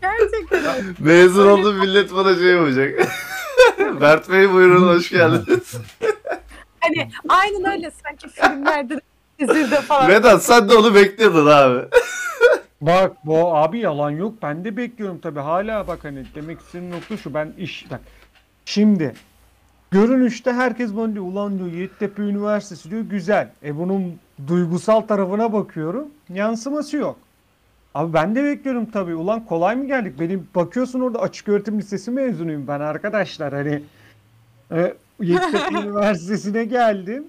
gerçekten 0.00 0.58
öyle. 0.76 0.94
Mezun 0.98 1.46
oldum 1.48 1.76
millet 1.78 2.14
bana 2.14 2.34
şey 2.34 2.44
yapacak. 2.44 3.08
Mert 4.00 4.30
Bey 4.30 4.52
buyurun 4.52 4.88
hoş 4.96 5.10
geldiniz. 5.10 5.74
hani 6.80 7.10
aynen 7.28 7.72
öyle 7.72 7.92
sanki 8.04 8.28
filmlerde 8.28 9.00
dizide 9.38 9.80
falan 9.80 10.08
Vedat 10.08 10.44
sen 10.44 10.68
de 10.68 10.74
onu 10.76 10.94
bekliyordun 10.94 11.46
abi. 11.46 11.86
Bak 12.80 13.26
bu 13.26 13.56
abi 13.56 13.78
yalan 13.78 14.10
yok. 14.10 14.34
Ben 14.42 14.64
de 14.64 14.76
bekliyorum 14.76 15.18
tabii. 15.18 15.40
Hala 15.40 15.86
bak 15.88 16.04
hani 16.04 16.24
demek 16.34 16.60
istediğim 16.60 16.90
nokta 16.90 17.16
şu. 17.16 17.34
Ben 17.34 17.52
iş 17.58 17.90
bak. 17.90 18.00
Şimdi 18.64 19.14
görünüşte 19.90 20.52
herkes 20.52 20.96
bana 20.96 21.12
diyor 21.14 21.24
ulan 21.24 21.58
diyor 21.58 21.72
Yeditepe 21.72 22.22
Üniversitesi 22.22 22.90
diyor 22.90 23.02
güzel. 23.02 23.50
E 23.62 23.78
bunun 23.78 24.18
duygusal 24.46 25.00
tarafına 25.00 25.52
bakıyorum. 25.52 26.08
Yansıması 26.28 26.96
yok. 26.96 27.16
Abi 27.94 28.12
ben 28.12 28.34
de 28.34 28.44
bekliyorum 28.44 28.86
tabii. 28.90 29.14
Ulan 29.14 29.46
kolay 29.46 29.76
mı 29.76 29.86
geldik? 29.86 30.20
Benim 30.20 30.48
bakıyorsun 30.54 31.00
orada 31.00 31.18
açık 31.20 31.48
öğretim 31.48 31.78
lisesi 31.78 32.10
mezunuyum 32.10 32.68
ben 32.68 32.80
arkadaşlar. 32.80 33.52
Hani 33.52 33.82
e, 34.72 34.94
Yeditepe 35.20 35.74
Üniversitesi'ne 35.82 36.64
geldim. 36.64 37.24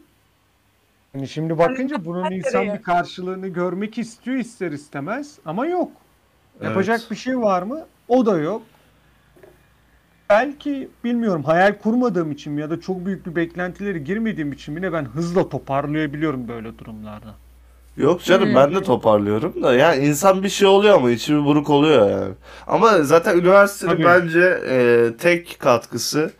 Hani 1.14 1.28
şimdi 1.28 1.58
bakınca 1.58 2.06
bunun 2.06 2.32
insan 2.32 2.66
bir 2.74 2.82
karşılığını 2.82 3.48
görmek 3.48 3.98
istiyor 3.98 4.38
ister 4.38 4.72
istemez 4.72 5.36
ama 5.46 5.66
yok. 5.66 5.92
Yapacak 6.64 7.00
Evet. 7.00 7.12
bir 7.12 7.16
şey 7.16 7.40
var 7.40 7.62
mı? 7.64 7.86
O 8.08 8.26
da 8.26 8.38
yok. 8.38 8.62
Belki 10.30 10.90
bilmiyorum 11.04 11.44
hayal 11.44 11.74
kurmadığım 11.74 12.32
için 12.32 12.54
mi 12.54 12.62
ya 12.62 12.70
da 12.70 12.82
çok 12.82 13.06
büyük 13.06 13.26
bir 13.26 13.36
beklentileri 13.36 14.04
girmediğim 14.04 14.52
için 14.52 14.74
mi 14.74 14.82
ne 14.82 14.94
ben 14.94 15.06
hızla 15.06 15.50
toparlayabiliyorum 15.50 16.48
böyle 16.48 16.78
durumlarda. 16.78 17.36
Yok 17.98 18.24
canım 18.24 18.48
Hmm. 18.48 18.56
ben 18.56 18.76
de 18.76 18.82
toparlıyorum 18.82 19.64
da 19.64 19.74
ya 19.74 19.96
insan 19.96 20.44
bir 20.44 20.50
şey 20.50 20.68
oluyor 20.68 20.96
ama 20.96 21.12
içi 21.12 21.34
bir 21.34 21.46
buruk 21.46 21.70
oluyor 21.70 22.10
yani. 22.12 22.34
Ama 22.68 23.04
zaten 23.04 23.38
üniversitenin 23.38 23.92
Tabii. 23.92 24.04
bence 24.06 24.60
e, 24.70 25.08
tek 25.18 25.58
katkısı 25.60 26.32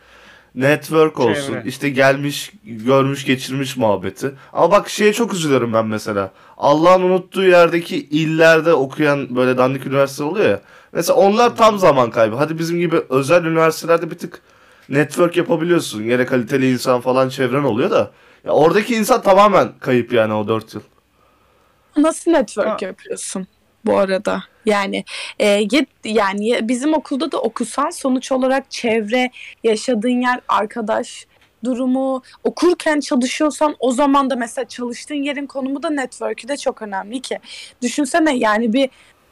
network 0.56 1.20
olsun. 1.20 1.54
Çevre. 1.54 1.64
İşte 1.66 1.90
gelmiş, 1.90 2.52
görmüş, 2.64 3.26
geçirmiş 3.26 3.78
muhabbeti. 3.78 4.32
Ama 4.54 4.72
bak 4.72 4.90
şeye 4.90 5.14
çok 5.14 5.34
üzülüyorum 5.34 5.74
ben 5.74 5.86
mesela. 5.86 6.32
Allah'ın 6.58 7.02
unuttuğu 7.02 7.44
yerdeki 7.44 7.98
illerde 7.98 8.74
okuyan 8.74 9.36
böyle 9.36 9.58
dandik 9.58 9.86
üniversite 9.86 10.24
oluyor 10.24 10.50
ya. 10.50 10.62
Mesela 10.94 11.20
onlar 11.20 11.56
tam 11.56 11.80
zaman 11.80 12.12
kaybı. 12.12 12.36
Hadi 12.36 12.60
bizim 12.60 12.80
gibi 12.80 13.02
özel 13.10 13.46
üniversitelerde 13.46 14.12
bir 14.12 14.18
tık 14.18 14.42
network 14.90 15.38
yapabiliyorsun. 15.38 16.04
Yine 16.04 16.26
kaliteli 16.26 16.72
insan 16.72 17.02
falan 17.02 17.30
çevren 17.30 17.64
oluyor 17.64 17.92
da. 17.92 18.12
Ya 18.46 18.52
oradaki 18.52 18.96
insan 18.96 19.22
tamamen 19.22 19.70
kayıp 19.80 20.14
yani 20.14 20.34
o 20.34 20.48
4 20.48 20.74
yıl. 20.74 20.82
Nasıl 21.98 22.32
network 22.32 22.68
Ha. 22.68 22.78
yapıyorsun 22.82 23.48
bu 23.86 23.98
arada? 23.98 24.44
Yani 24.66 25.04
e, 25.40 25.68
yani 26.04 26.60
bizim 26.68 26.94
okulda 26.94 27.32
da 27.32 27.42
okusan 27.42 27.90
sonuç 27.90 28.32
olarak 28.32 28.72
çevre, 28.72 29.32
yaşadığın 29.64 30.22
yer, 30.22 30.40
arkadaş 30.48 31.28
durumu, 31.64 32.22
okurken 32.44 33.00
çalışıyorsan 33.00 33.76
o 33.80 33.92
zaman 33.92 34.30
da 34.30 34.36
mesela 34.36 34.68
çalıştığın 34.68 35.16
yerin 35.16 35.48
konumu 35.48 35.84
da 35.84 35.90
network'ü 35.90 36.48
de 36.48 36.58
çok 36.58 36.82
önemli 36.82 37.22
ki. 37.22 37.40
Düşünsene 37.82 38.38
yani 38.38 38.74
bir 38.74 38.90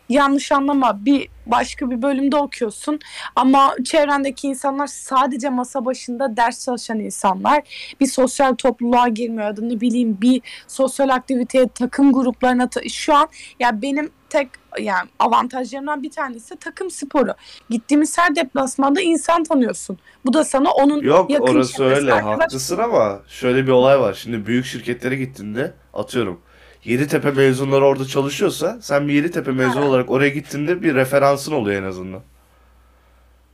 yanlış 0.10 0.52
anlama 0.52 1.06
bir 1.06 1.28
başka 1.46 1.90
bir 1.92 2.02
bölümde 2.02 2.36
okuyorsun 2.38 3.00
ama 3.36 3.76
çevrendeki 3.86 4.48
insanlar 4.48 4.88
sadece 4.88 5.50
masa 5.50 5.86
başında 5.86 6.38
ders 6.38 6.66
çalışan 6.66 7.00
insanlar 7.00 7.62
bir 8.00 8.06
sosyal 8.08 8.54
topluluğa 8.56 9.08
girmiyor 9.08 9.44
ya 9.48 9.58
da 9.58 9.62
ne 9.62 9.82
bileyim 9.82 10.18
bir 10.22 10.42
sosyal 10.68 11.10
aktiviteye 11.10 11.68
takım 11.68 12.14
gruplarına 12.14 12.70
ta- 12.70 12.90
şu 12.90 13.16
an 13.16 13.28
ya 13.60 13.82
benim 13.82 14.12
tek 14.30 14.48
yani 14.80 15.10
avantajlarımdan 15.20 16.04
bir 16.04 16.12
tanesi 16.12 16.56
takım 16.56 16.92
sporu. 16.92 17.34
Gittiğimiz 17.70 18.18
her 18.18 18.36
deplasmanda 18.36 19.02
insan 19.02 19.44
tanıyorsun. 19.44 19.98
Bu 20.26 20.34
da 20.34 20.44
sana 20.44 20.72
onun 20.72 21.02
Yok 21.02 21.30
yakın 21.30 21.44
orası 21.56 21.84
öyle 21.84 22.14
arkadaş- 22.14 22.42
haklısın 22.42 22.78
ama 22.78 23.20
şöyle 23.28 23.64
bir 23.68 23.72
olay 23.72 24.00
var. 24.00 24.14
Şimdi 24.14 24.46
büyük 24.46 24.66
şirketlere 24.66 25.16
gittiğinde 25.16 25.74
atıyorum 25.94 26.42
Yeditepe 26.84 27.32
mezunları 27.32 27.86
orada 27.86 28.06
çalışıyorsa 28.06 28.78
sen 28.82 29.08
bir 29.08 29.14
Yeditepe 29.14 29.52
mezunu 29.52 29.82
Ha. 29.82 29.88
olarak 29.88 30.10
oraya 30.12 30.30
gittiğinde 30.30 30.82
bir 30.84 30.96
referansın 30.96 31.52
oluyor 31.52 31.82
en 31.84 31.88
azından. 31.88 32.22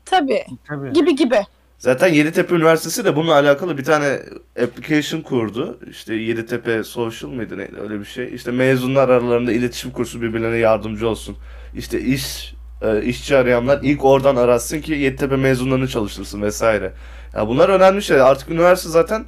Tabii 0.05 0.44
Tabii. 0.67 0.94
gibi 0.94 1.15
gibi. 1.15 1.39
Zaten 1.79 2.08
Yeditepe 2.08 2.55
Üniversitesi 2.55 3.05
de 3.05 3.15
bununla 3.15 3.34
alakalı 3.34 3.77
bir 3.77 3.84
tane 3.84 4.20
application 4.63 5.22
kurdu. 5.22 5.79
İşte 5.89 6.13
Yeditepe 6.15 6.84
Social 6.84 7.29
mıydı 7.29 7.58
neydi 7.58 7.75
öyle 7.82 8.00
bir 8.00 8.05
şey. 8.05 8.36
İşte 8.36 8.51
mezunlar 8.51 9.10
aralarında 9.10 9.51
iletişim 9.51 9.91
kursu 9.91 10.22
birbirlerine 10.22 10.58
yardımcı 10.58 11.08
olsun. 11.10 11.38
İşte 11.77 12.01
iş 12.01 12.53
e, 12.82 13.03
işçi 13.03 13.38
arayanlar 13.38 13.79
ilk 13.84 14.05
oradan 14.05 14.36
aratsın 14.36 14.82
ki 14.82 14.94
Yeditepe 14.94 15.36
mezunlarını 15.36 15.88
çalıştırsın 15.88 16.41
vesaire. 16.41 16.94
Ya 17.36 17.48
bunlar 17.48 17.70
önemli 17.70 18.01
şeyler. 18.03 18.22
Artık 18.25 18.50
üniversite 18.50 18.89
zaten 18.89 19.25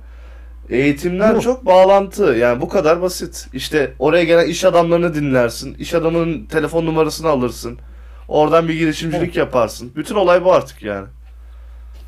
eğitimden 0.69 1.35
Bu. 1.35 1.41
çok 1.41 1.65
bağlantı. 1.65 2.23
Yani 2.23 2.61
bu 2.61 2.67
kadar 2.69 3.01
basit. 3.01 3.47
İşte 3.53 3.93
oraya 3.99 4.23
gelen 4.23 4.47
iş 4.47 4.63
adamlarını 4.65 5.15
dinlersin. 5.15 5.75
İş 5.79 5.93
adamının 5.93 6.45
telefon 6.45 6.85
numarasını 6.85 7.27
alırsın. 7.29 7.77
Oradan 8.27 8.67
bir 8.67 8.73
girişimcilik 8.73 9.35
yaparsın. 9.35 9.91
Bütün 9.95 10.15
olay 10.15 10.43
bu 10.45 10.53
artık 10.53 10.83
yani. 10.83 11.07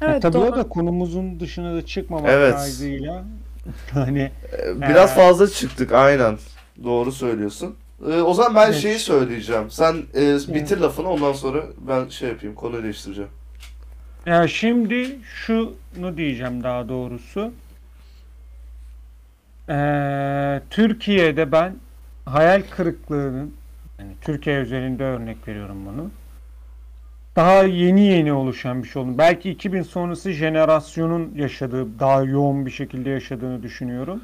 Ya 0.01 0.07
Evet 0.11 0.21
tabii 0.21 0.33
doğru. 0.33 0.45
o 0.45 0.55
da 0.55 0.63
konumuzun 0.69 1.39
dışına 1.39 1.75
da 1.75 1.85
çıkmamak 1.85 2.29
Evet. 2.31 2.55
kaydıyla. 2.55 3.23
Hani 3.93 4.31
Ee, 4.53 4.81
Biraz 4.81 5.11
Ee, 5.11 5.15
fazla 5.15 5.47
çıktık 5.47 5.91
aynen. 5.91 6.37
Doğru 6.83 7.11
söylüyorsun. 7.11 7.75
Ee, 8.11 8.21
o 8.21 8.33
zaman 8.33 8.55
ben 8.55 8.65
Evet. 8.71 8.75
şeyi 8.81 8.99
söyleyeceğim. 8.99 9.69
Sen 9.69 9.95
e, 10.15 10.37
bitir 10.53 10.77
lafını 10.77 11.09
ondan 11.09 11.33
sonra 11.33 11.63
ben 11.87 12.07
şey 12.09 12.29
yapayım. 12.29 12.55
Konu 12.55 12.83
değiştireceğim. 12.83 13.29
ya 14.25 14.47
şimdi 14.47 15.19
şunu 15.23 16.17
diyeceğim 16.17 16.63
daha 16.63 16.89
doğrusu. 16.89 17.51
Ee, 19.69 20.61
Türkiye'de 20.69 21.51
ben 21.51 21.75
hayal 22.25 22.61
kırıklığının 22.69 23.53
yani 23.99 24.11
Türkiye 24.21 24.57
özelinde 24.57 25.03
örnek 25.03 25.47
veriyorum 25.47 25.85
bunu. 25.85 26.11
Daha 27.35 27.63
yeni 27.63 28.01
yeni 28.01 28.33
oluşan 28.33 28.83
bir 28.83 28.87
şey 28.87 29.01
oldu. 29.01 29.17
Belki 29.17 29.49
2000 29.49 29.81
sonrası 29.81 30.31
jenerasyonun 30.31 31.31
yaşadığı, 31.35 31.99
daha 31.99 32.23
yoğun 32.23 32.65
bir 32.65 32.71
şekilde 32.71 33.09
yaşadığını 33.09 33.63
düşünüyorum. 33.63 34.21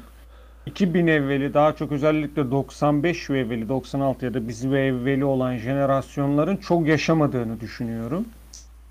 2000 0.66 1.06
evveli 1.06 1.54
daha 1.54 1.76
çok 1.76 1.92
özellikle 1.92 2.50
95 2.50 3.30
ve 3.30 3.40
evveli 3.40 3.68
96 3.68 4.24
ya 4.24 4.34
da 4.34 4.48
biz 4.48 4.70
ve 4.70 4.86
evveli 4.86 5.24
olan 5.24 5.56
jenerasyonların 5.56 6.56
çok 6.56 6.86
yaşamadığını 6.86 7.60
düşünüyorum. 7.60 8.24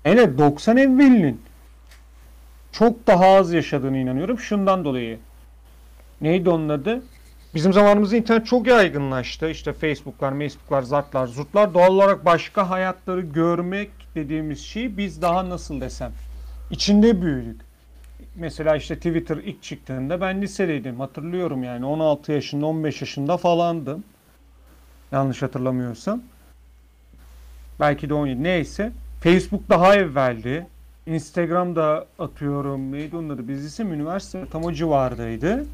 Hele 0.02 0.38
90 0.38 0.76
evvelinin 0.76 1.40
çok 2.72 3.06
daha 3.06 3.26
az 3.26 3.52
yaşadığını 3.52 3.98
inanıyorum. 3.98 4.38
Şundan 4.38 4.84
dolayı. 4.84 5.18
Neydi 6.20 6.50
onun 6.50 6.68
adı? 6.68 7.02
Bizim 7.54 7.72
zamanımızda 7.72 8.16
internet 8.16 8.46
çok 8.46 8.66
yaygınlaştı. 8.66 9.50
İşte 9.50 9.72
Facebook'lar, 9.72 10.38
Facebook'lar, 10.38 10.82
zartlar, 10.82 11.26
zurtlar. 11.26 11.74
Doğal 11.74 11.88
olarak 11.88 12.24
başka 12.24 12.70
hayatları 12.70 13.20
görmek 13.20 13.90
dediğimiz 14.14 14.60
şey 14.60 14.96
biz 14.96 15.22
daha 15.22 15.48
nasıl 15.48 15.80
desem 15.80 16.12
içinde 16.70 17.22
büyüdük. 17.22 17.60
Mesela 18.36 18.76
işte 18.76 18.96
Twitter 18.96 19.36
ilk 19.36 19.62
çıktığında 19.62 20.20
ben 20.20 20.42
lisedeydim. 20.42 21.00
Hatırlıyorum 21.00 21.62
yani 21.62 21.86
16 21.86 22.32
yaşında 22.32 22.66
15 22.66 23.00
yaşında 23.00 23.36
falandım. 23.36 24.04
Yanlış 25.12 25.42
hatırlamıyorsam. 25.42 26.22
Belki 27.80 28.08
de 28.08 28.14
17 28.14 28.42
neyse. 28.42 28.92
Facebook 29.20 29.68
daha 29.68 29.94
evveldi. 29.94 30.66
Instagram'da 31.06 32.06
atıyorum 32.18 32.92
neydi 32.92 33.16
onun 33.16 33.28
adı? 33.28 33.48
Biz 33.48 33.64
isim 33.64 33.92
üniversite 33.92 34.46
tam 34.50 34.64
o 34.64 34.72
civardaydı. 34.72 35.66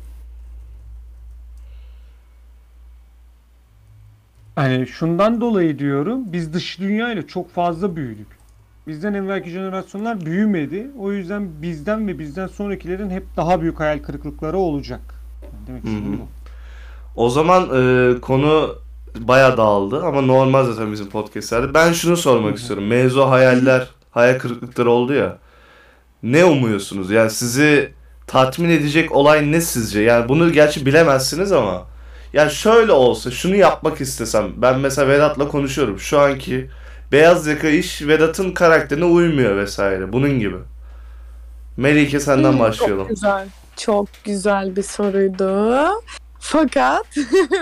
Hani 4.57 4.87
şundan 4.87 5.41
dolayı 5.41 5.79
diyorum 5.79 6.33
biz 6.33 6.55
dış 6.55 6.81
dünya 6.81 7.13
ile 7.13 7.27
çok 7.27 7.51
fazla 7.51 7.97
büyüdük. 7.97 8.27
Bizden 8.87 9.15
evvelki 9.15 9.51
jenerasyonlar 9.51 10.27
büyümedi. 10.27 10.91
O 10.99 11.13
yüzden 11.13 11.63
bizden 11.63 12.09
ve 12.09 12.19
bizden 12.19 12.47
sonrakilerin 12.47 13.11
hep 13.11 13.25
daha 13.37 13.61
büyük 13.61 13.81
hayal 13.81 13.99
kırıklıkları 13.99 14.59
olacak. 14.59 15.01
Demek 15.67 15.85
istediğim 15.85 16.19
bu. 16.19 16.27
O 17.17 17.31
zaman 17.31 17.63
e, 17.63 18.21
konu 18.21 18.75
bayağı 19.19 19.57
dağıldı 19.57 20.05
ama 20.05 20.21
normal 20.21 20.65
zaten 20.65 20.93
bizim 20.93 21.09
podcastlerde. 21.09 21.75
Ben 21.75 21.93
şunu 21.93 22.17
sormak 22.17 22.59
istiyorum. 22.59 22.87
Mevzu 22.87 23.23
hayaller, 23.23 23.89
hayal 24.11 24.39
kırıklıkları 24.39 24.91
oldu 24.91 25.15
ya. 25.15 25.39
Ne 26.23 26.45
umuyorsunuz? 26.45 27.11
Yani 27.11 27.31
sizi 27.31 27.93
tatmin 28.27 28.71
edecek 28.71 29.13
olay 29.13 29.53
ne 29.53 29.61
sizce? 29.61 30.01
Yani 30.01 30.29
bunu 30.29 30.53
gerçi 30.53 30.87
bilemezsiniz 30.87 31.53
ama 31.53 31.92
yani 32.33 32.51
şöyle 32.53 32.93
olsa 32.93 33.31
şunu 33.31 33.57
yapmak 33.57 34.01
istesem 34.01 34.53
ben 34.57 34.81
mesela 34.81 35.09
Vedat'la 35.09 35.49
konuşuyorum. 35.49 35.99
Şu 36.01 36.19
anki 36.19 36.71
beyaz 37.13 37.47
yaka 37.47 37.69
iş 37.69 38.03
Vedat'ın 38.03 38.53
karakterine 38.53 39.05
uymuyor 39.05 39.57
vesaire. 39.57 40.13
Bunun 40.13 40.39
gibi. 40.39 40.57
Melike 41.77 42.21
senden 42.21 42.53
Hmm, 42.53 42.59
başlayalım. 42.59 43.07
Çok 43.07 43.09
güzel. 43.09 43.49
Çok 43.77 44.25
güzel 44.25 44.77
bir 44.77 44.83
soruydu. 44.83 45.89
Fakat 46.39 47.07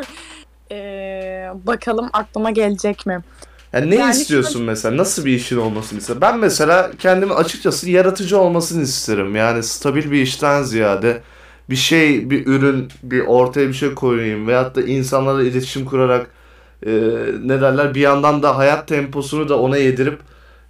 eee, 0.71 1.51
bakalım 1.55 2.11
aklıma 2.13 2.51
gelecek 2.51 3.07
mi? 3.07 3.25
Yani 3.73 3.91
ne 3.91 3.97
Yani 3.97 4.11
istiyorsun 4.11 4.63
mesela? 4.63 4.97
Nasıl 4.97 5.25
bir 5.25 5.33
işin 5.33 5.57
olmasını 5.57 5.99
ister? 5.99 6.21
Ben 6.21 6.39
mesela 6.39 6.91
kendimi 6.99 7.35
açıkçası 7.35 7.91
yaratıcı 7.91 8.39
olmasını 8.39 8.83
isterim. 8.83 9.37
Yani 9.37 9.63
stabil 9.63 10.11
bir 10.11 10.23
işten 10.23 10.63
ziyade 10.63 11.23
bir 11.71 11.77
şey, 11.77 12.31
bir 12.31 12.47
ürün, 12.47 12.89
bir 13.03 13.21
ortaya 13.21 13.69
bir 13.69 13.73
şey 13.73 13.95
koyayım 13.95 14.47
veyahut 14.47 14.77
da 14.77 14.83
insanlarla 14.83 15.43
iletişim 15.43 15.85
kurarak 15.85 16.31
e, 16.87 16.91
ne 17.45 17.61
derler 17.61 17.95
bir 17.95 18.01
yandan 18.01 18.43
da 18.43 18.59
hayat 18.59 18.89
temposunu 18.89 19.49
da 19.49 19.59
ona 19.59 19.77
yedirip 19.77 20.19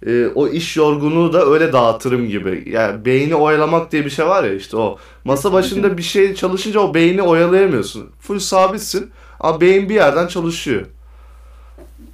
e, 0.05 0.27
o 0.35 0.47
iş 0.47 0.77
yorgunluğu 0.77 1.33
da 1.33 1.45
öyle 1.45 1.73
dağıtırım 1.73 2.27
gibi. 2.27 2.63
Yani 2.67 3.05
beyni 3.05 3.35
oyalamak 3.35 3.91
diye 3.91 4.05
bir 4.05 4.09
şey 4.09 4.25
var 4.25 4.43
ya 4.43 4.53
işte 4.53 4.77
o. 4.77 4.97
Masa 5.23 5.53
başında 5.53 5.97
bir 5.97 6.03
şey 6.03 6.35
çalışınca 6.35 6.79
o 6.79 6.93
beyni 6.93 7.21
oyalayamıyorsun. 7.21 8.09
Full 8.19 8.39
sabitsin 8.39 9.11
ama 9.39 9.61
beyin 9.61 9.89
bir 9.89 9.95
yerden 9.95 10.27
çalışıyor. 10.27 10.85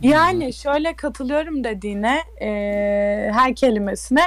Yani 0.02 0.54
şöyle 0.54 0.96
katılıyorum 0.96 1.64
dediğine 1.64 2.24
eee, 2.42 3.32
her 3.34 3.56
kelimesine. 3.56 4.22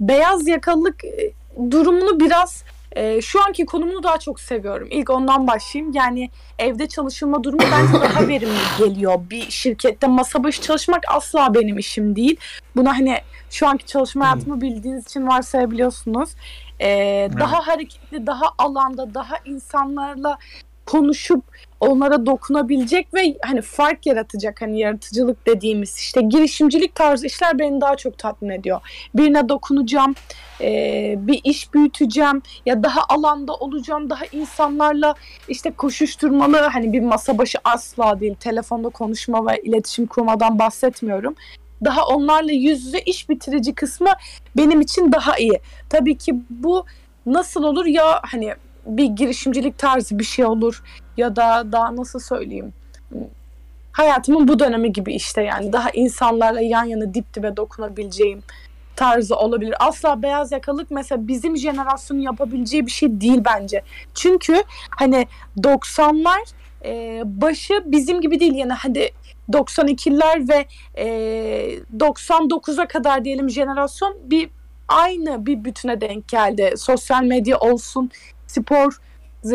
Beyaz 0.00 0.48
yakalılık 0.48 1.04
e, 1.04 1.32
durumunu 1.70 2.20
biraz 2.20 2.64
e, 2.96 3.22
şu 3.22 3.44
anki 3.44 3.66
konumunu 3.66 4.02
daha 4.02 4.18
çok 4.18 4.40
seviyorum. 4.40 4.88
İlk 4.90 5.10
ondan 5.10 5.46
başlayayım. 5.46 5.94
Yani 5.94 6.30
evde 6.58 6.88
çalışılma 6.88 7.44
durumu 7.44 7.62
bence 7.72 7.92
daha 8.00 8.28
verimli 8.28 8.58
geliyor. 8.78 9.20
Bir 9.30 9.50
şirkette 9.50 10.06
masa 10.06 10.44
başı 10.44 10.62
çalışmak 10.62 11.02
asla 11.08 11.54
benim 11.54 11.78
işim 11.78 12.16
değil. 12.16 12.36
Buna 12.76 12.98
hani 12.98 13.18
şu 13.50 13.68
anki 13.68 13.86
çalışma 13.86 14.24
hayatımı 14.24 14.60
bildiğiniz 14.60 15.06
için 15.06 15.26
varsayabiliyorsunuz. 15.26 16.30
Ee, 16.80 17.30
Daha 17.40 17.66
hareketli, 17.66 18.26
daha 18.26 18.46
alanda, 18.58 19.14
daha 19.14 19.36
insanlarla 19.44 20.38
konuşup 20.86 21.44
onlara 21.80 22.26
dokunabilecek 22.26 23.14
ve 23.14 23.36
hani 23.42 23.62
fark 23.62 24.06
yaratacak 24.06 24.62
hani 24.62 24.80
yaratıcılık 24.80 25.46
dediğimiz 25.46 25.96
işte 25.98 26.20
girişimcilik 26.20 26.94
tarzı 26.94 27.26
işler 27.26 27.58
beni 27.58 27.80
daha 27.80 27.96
çok 27.96 28.18
tatmin 28.18 28.50
ediyor. 28.50 28.80
Birine 29.14 29.48
dokunacağım, 29.48 30.14
e, 30.60 31.14
bir 31.18 31.40
iş 31.44 31.74
büyüteceğim 31.74 32.42
ya 32.66 32.82
daha 32.82 33.00
alanda 33.08 33.54
olacağım, 33.54 34.10
daha 34.10 34.24
insanlarla 34.32 35.14
işte 35.48 35.70
koşuşturmalı 35.70 36.56
hani 36.56 36.92
bir 36.92 37.00
masa 37.00 37.38
başı 37.38 37.58
asla 37.64 38.20
değil. 38.20 38.34
Telefonda 38.34 38.88
konuşma 38.88 39.46
ve 39.46 39.60
iletişim 39.62 40.06
kurmadan 40.06 40.58
bahsetmiyorum. 40.58 41.34
Daha 41.84 42.06
onlarla 42.06 42.52
yüz 42.52 42.86
yüze 42.86 42.98
iş 42.98 43.28
bitirici 43.28 43.74
kısmı 43.74 44.10
benim 44.56 44.80
için 44.80 45.12
daha 45.12 45.36
iyi. 45.38 45.60
Tabii 45.90 46.18
ki 46.18 46.34
bu 46.50 46.84
nasıl 47.26 47.62
olur 47.62 47.86
ya 47.86 48.20
hani 48.22 48.54
bir 48.86 49.04
girişimcilik 49.04 49.78
tarzı 49.78 50.18
bir 50.18 50.24
şey 50.24 50.44
olur 50.44 50.82
ya 51.16 51.36
da 51.36 51.72
daha 51.72 51.96
nasıl 51.96 52.18
söyleyeyim 52.18 52.72
hayatımın 53.96 54.48
bu 54.48 54.58
dönemi 54.58 54.92
gibi 54.92 55.14
işte 55.14 55.42
yani 55.42 55.72
daha 55.72 55.90
insanlarla 55.90 56.60
yan 56.60 56.84
yana 56.84 57.14
dip 57.14 57.34
dibe 57.34 57.56
dokunabileceğim 57.56 58.42
tarzı 58.96 59.36
olabilir. 59.36 59.74
Asla 59.80 60.22
beyaz 60.22 60.52
yakalık 60.52 60.90
mesela 60.90 61.28
bizim 61.28 61.56
jenerasyonun 61.56 62.20
yapabileceği 62.20 62.86
bir 62.86 62.90
şey 62.90 63.20
değil 63.20 63.40
bence. 63.44 63.82
Çünkü 64.14 64.62
hani 64.90 65.26
90'lar 65.58 66.52
e, 66.84 67.22
başı 67.24 67.82
bizim 67.86 68.20
gibi 68.20 68.40
değil 68.40 68.54
yani 68.54 68.72
hadi 68.72 69.10
92'ler 69.52 70.48
ve 70.48 70.66
e, 70.94 71.06
99'a 71.96 72.88
kadar 72.88 73.24
diyelim 73.24 73.50
jenerasyon 73.50 74.16
bir 74.24 74.50
aynı 74.88 75.46
bir 75.46 75.64
bütüne 75.64 76.00
denk 76.00 76.28
geldi. 76.28 76.74
Sosyal 76.76 77.22
medya 77.22 77.58
olsun, 77.58 78.10
spor 78.56 78.96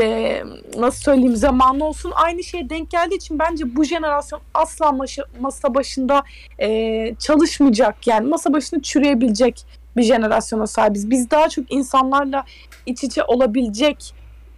e, 0.01 0.43
nasıl 0.77 1.01
söyleyeyim 1.01 1.35
zamanı 1.35 1.85
olsun 1.85 2.11
aynı 2.15 2.43
şeye 2.43 2.69
denk 2.69 2.91
geldiği 2.91 3.15
için 3.15 3.39
bence 3.39 3.75
bu 3.75 3.83
jenerasyon 3.83 4.41
asla 4.53 4.85
maşa- 4.85 5.39
masa 5.39 5.75
başında 5.75 6.23
e, 6.59 7.15
çalışmayacak 7.15 8.07
yani 8.07 8.29
masa 8.29 8.53
başında 8.53 8.81
çürüyebilecek 8.81 9.65
bir 9.97 10.03
jenerasyona 10.03 10.67
sahibiz. 10.67 11.09
Biz 11.09 11.31
daha 11.31 11.49
çok 11.49 11.73
insanlarla 11.73 12.43
iç 12.85 13.03
içe 13.03 13.23
olabilecek 13.23 14.13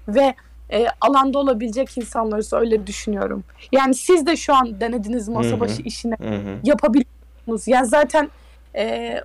ve 0.08 0.36
e, 0.72 0.86
alanda 1.02 1.40
olabilecek 1.40 1.98
insanlarız 1.98 2.54
öyle 2.54 2.88
düşünüyorum. 2.88 3.44
Yani 3.72 3.96
siz 3.96 4.26
de 4.26 4.36
şu 4.36 4.56
an 4.56 4.82
denediniz 4.82 5.30
masa 5.30 5.60
başı 5.60 5.82
işini 5.82 6.16
Hı 6.22 6.36
hı. 6.36 6.60
yapabiliyorsunuz. 6.64 7.68
Yani 7.68 7.88
zaten 7.88 8.30
e, 8.76 9.16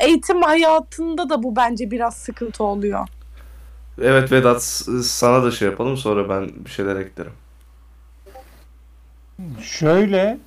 eğitim 0.00 0.42
hayatında 0.42 1.28
da 1.28 1.42
bu 1.42 1.56
bence 1.56 1.90
biraz 1.90 2.14
sıkıntı 2.14 2.64
oluyor. 2.64 3.08
Evet 4.02 4.32
Vedat 4.32 4.62
sana 5.02 5.44
da 5.44 5.50
şey 5.50 5.68
yapalım 5.68 5.96
sonra 5.96 6.28
ben 6.28 6.50
bir 6.64 6.70
şeyler 6.70 6.96
eklerim. 6.96 7.32
Şöyle 9.60 10.38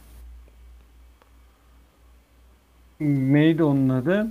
neydi 3.00 3.64
onun 3.64 3.90
adı? 3.90 4.28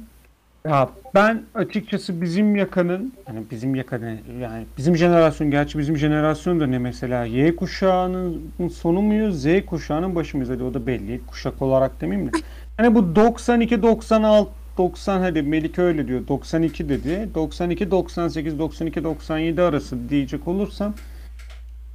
Ya 0.65 0.89
ben 1.15 1.43
açıkçası 1.55 2.21
bizim 2.23 2.57
yakanın 2.57 3.13
hani 3.25 3.43
bizim 3.51 3.75
yakanın 3.75 4.19
yani 4.41 4.67
bizim 4.79 4.97
jenerasyon 4.97 5.51
gerçi 5.51 5.79
bizim 5.79 5.97
jenerasyon 5.97 6.61
da 6.61 6.67
ne 6.67 6.79
mesela 6.79 7.25
Y 7.25 7.57
kuşağının 7.57 8.53
sonu 8.75 9.03
muyuz 9.03 9.43
Z 9.43 9.47
kuşağının 9.67 10.15
başı 10.15 10.37
mıyız 10.37 10.51
hadi 10.51 10.63
o 10.63 10.75
da 10.75 10.87
belli 10.87 11.21
kuşak 11.27 11.63
olarak 11.63 12.01
demeyeyim 12.01 12.33
de 12.33 12.39
hani 12.77 12.95
bu 12.95 13.17
92 13.17 13.83
96 13.83 14.51
90 14.79 15.21
hadi 15.21 15.43
Melike 15.43 15.83
öyle 15.83 16.09
diyor 16.09 16.29
92 16.29 16.89
dedi 16.89 17.29
92 17.35 17.91
98 17.91 18.59
92 18.59 19.05
97 19.05 19.63
arası 19.63 20.09
diyecek 20.09 20.49
olursam 20.49 20.95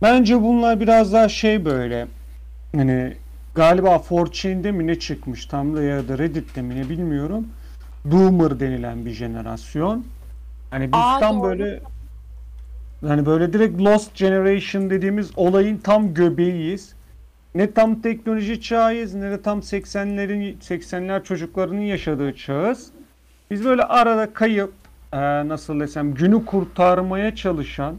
bence 0.01 0.41
bunlar 0.41 0.79
biraz 0.79 1.13
daha 1.13 1.29
şey 1.29 1.65
böyle 1.65 2.07
hani 2.75 3.13
galiba 3.55 3.95
4chan'de 3.95 4.71
mi 4.71 4.87
ne 4.87 4.99
çıkmış 4.99 5.45
tam 5.45 5.75
da 5.75 5.83
ya 5.83 6.07
da 6.07 6.17
Reddit'te 6.17 6.61
mi 6.61 6.75
ne 6.75 6.89
bilmiyorum. 6.89 7.47
Boomer 8.05 8.59
denilen 8.59 9.05
bir 9.05 9.11
jenerasyon. 9.11 10.05
Hani 10.71 10.87
biz 10.87 10.99
Aa, 10.99 11.19
tam 11.19 11.35
doğru. 11.39 11.43
böyle 11.49 11.79
hani 13.07 13.25
böyle 13.25 13.53
direkt 13.53 13.81
Lost 13.81 14.15
Generation 14.15 14.89
dediğimiz 14.89 15.31
olayın 15.35 15.77
tam 15.77 16.13
göbeğiyiz. 16.13 16.93
Ne 17.55 17.71
tam 17.73 18.01
teknoloji 18.01 18.61
çağıyız 18.61 19.13
ne 19.13 19.31
de 19.31 19.41
tam 19.41 19.59
80'lerin 19.59 20.57
80'ler 20.59 21.23
çocuklarının 21.23 21.81
yaşadığı 21.81 22.35
çağız. 22.35 22.91
Biz 23.51 23.65
böyle 23.65 23.83
arada 23.83 24.33
kayıp 24.33 24.73
eee, 25.13 25.47
nasıl 25.47 25.79
desem 25.79 26.13
günü 26.13 26.45
kurtarmaya 26.45 27.35
çalışan 27.35 27.95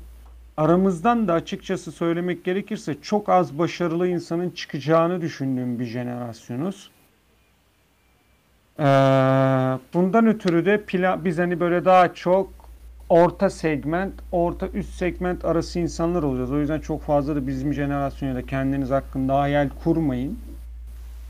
aramızdan 0.56 1.28
da 1.28 1.32
açıkçası 1.32 1.92
söylemek 1.92 2.44
gerekirse 2.44 2.96
çok 3.02 3.28
az 3.28 3.58
başarılı 3.58 4.08
insanın 4.08 4.50
çıkacağını 4.50 5.20
düşündüğüm 5.20 5.78
bir 5.78 5.84
jenerasyonuz. 5.84 6.90
Ee, 8.78 8.82
bundan 9.94 10.26
ötürü 10.26 10.66
de 10.66 10.74
pla- 10.76 11.24
biz 11.24 11.38
hani 11.38 11.60
böyle 11.60 11.84
daha 11.84 12.14
çok 12.14 12.48
orta 13.14 13.50
segment, 13.50 14.12
orta 14.32 14.68
üst 14.68 14.94
segment 14.94 15.44
arası 15.44 15.78
insanlar 15.78 16.22
olacağız. 16.22 16.52
O 16.52 16.60
yüzden 16.60 16.80
çok 16.80 17.02
fazla 17.02 17.36
da 17.36 17.46
bizim 17.46 17.74
jenerasyona 17.74 18.34
da 18.34 18.46
kendiniz 18.46 18.90
hakkında 18.90 19.38
hayal 19.38 19.68
kurmayın. 19.84 20.38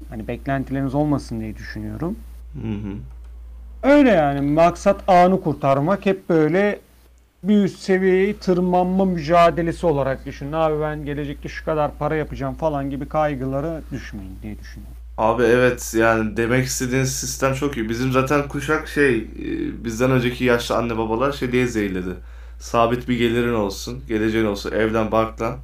Hani 0.09 0.29
beklentileriniz 0.29 0.95
olmasın 0.95 1.41
diye 1.41 1.57
düşünüyorum. 1.57 2.17
Hı 2.63 2.69
hı. 2.69 2.97
Öyle 3.93 4.11
yani 4.11 4.41
maksat 4.41 5.09
anı 5.09 5.41
kurtarmak 5.41 6.07
hep 6.07 6.29
böyle 6.29 6.81
bir 7.43 7.65
üst 7.65 7.79
seviyeyi 7.79 8.39
tırmanma 8.39 9.05
mücadelesi 9.05 9.87
olarak 9.87 10.27
düşünün. 10.27 10.53
Abi 10.53 10.81
ben 10.81 11.05
gelecekte 11.05 11.49
şu 11.49 11.65
kadar 11.65 11.91
para 11.99 12.17
yapacağım 12.17 12.55
falan 12.55 12.91
gibi 12.91 13.09
kaygılara 13.09 13.81
düşmeyin 13.93 14.37
diye 14.43 14.59
düşünüyorum. 14.59 14.94
Abi 15.19 15.43
evet 15.43 15.95
yani 15.99 16.37
demek 16.37 16.67
istediğiniz 16.67 17.17
sistem 17.17 17.55
çok 17.55 17.77
iyi. 17.77 17.89
Bizim 17.89 18.13
zaten 18.13 18.49
kuşak 18.49 18.89
şey 18.89 19.17
e, 19.19 19.85
bizden 19.85 20.11
önceki 20.11 20.45
yaşlı 20.45 20.77
anne 20.77 20.99
babalar 20.99 21.33
şey 21.33 21.53
diye 21.53 21.67
zehirledi. 21.67 22.15
Sabit 22.59 23.09
bir 23.09 23.17
gelirin 23.19 23.55
olsun, 23.55 24.01
geleceğin 24.09 24.45
olsun, 24.45 24.73
evden 24.73 25.13
barklan, 25.13 25.57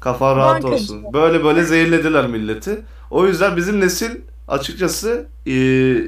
kafan 0.00 0.36
rahat 0.36 0.54
Bankacı. 0.54 0.74
olsun. 0.74 1.12
Böyle 1.12 1.44
böyle 1.44 1.64
zehirlediler 1.64 2.26
milleti. 2.26 2.82
O 3.10 3.26
yüzden 3.26 3.56
bizim 3.56 3.80
nesil 3.80 4.10
açıkçası 4.48 5.26
e, 5.46 5.54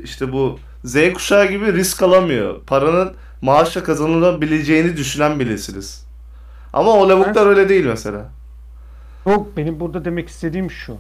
işte 0.03 0.33
bu 0.33 0.59
Z 0.85 0.97
kuşağı 1.15 1.51
gibi 1.51 1.73
risk 1.73 2.03
alamıyor. 2.03 2.61
Paranın 2.67 3.13
maaşla 3.43 3.85
kazanılabileceğini 3.85 4.97
düşünen 4.97 5.41
bir 5.41 5.51
nesiliz. 5.51 6.07
Ama 6.73 6.91
o 6.91 7.09
lavuklar 7.09 7.47
öyle 7.47 7.69
değil 7.69 7.85
mesela. 7.87 8.29
Yok 9.27 9.57
benim 9.57 9.81
burada 9.81 10.05
demek 10.05 10.29
istediğim 10.29 10.71
şu. 10.71 10.97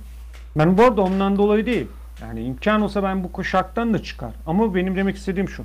Ben 0.59 0.79
bu 0.79 0.83
arada 0.83 1.03
ondan 1.03 1.37
dolayı 1.39 1.67
değil. 1.67 1.87
Yani 2.23 2.43
imkan 2.43 2.83
olsa 2.83 3.03
ben 3.03 3.25
bu 3.25 3.33
kuşaktan 3.33 3.95
da 3.95 4.03
çıkar. 4.03 4.31
Ama 4.47 4.75
benim 4.75 4.97
demek 4.97 5.17
istediğim 5.17 5.49
şu. 5.49 5.65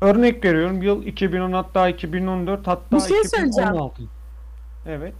Örnek 0.00 0.44
veriyorum 0.44 0.82
yıl 0.82 1.02
2010 1.06 1.52
hatta 1.52 1.88
2014 1.88 2.66
hatta 2.66 2.96
Bir 2.96 3.00
şey 3.00 3.08
söyleyeceğim. 3.24 3.68
2016. 3.70 4.02
Evet. 4.86 5.14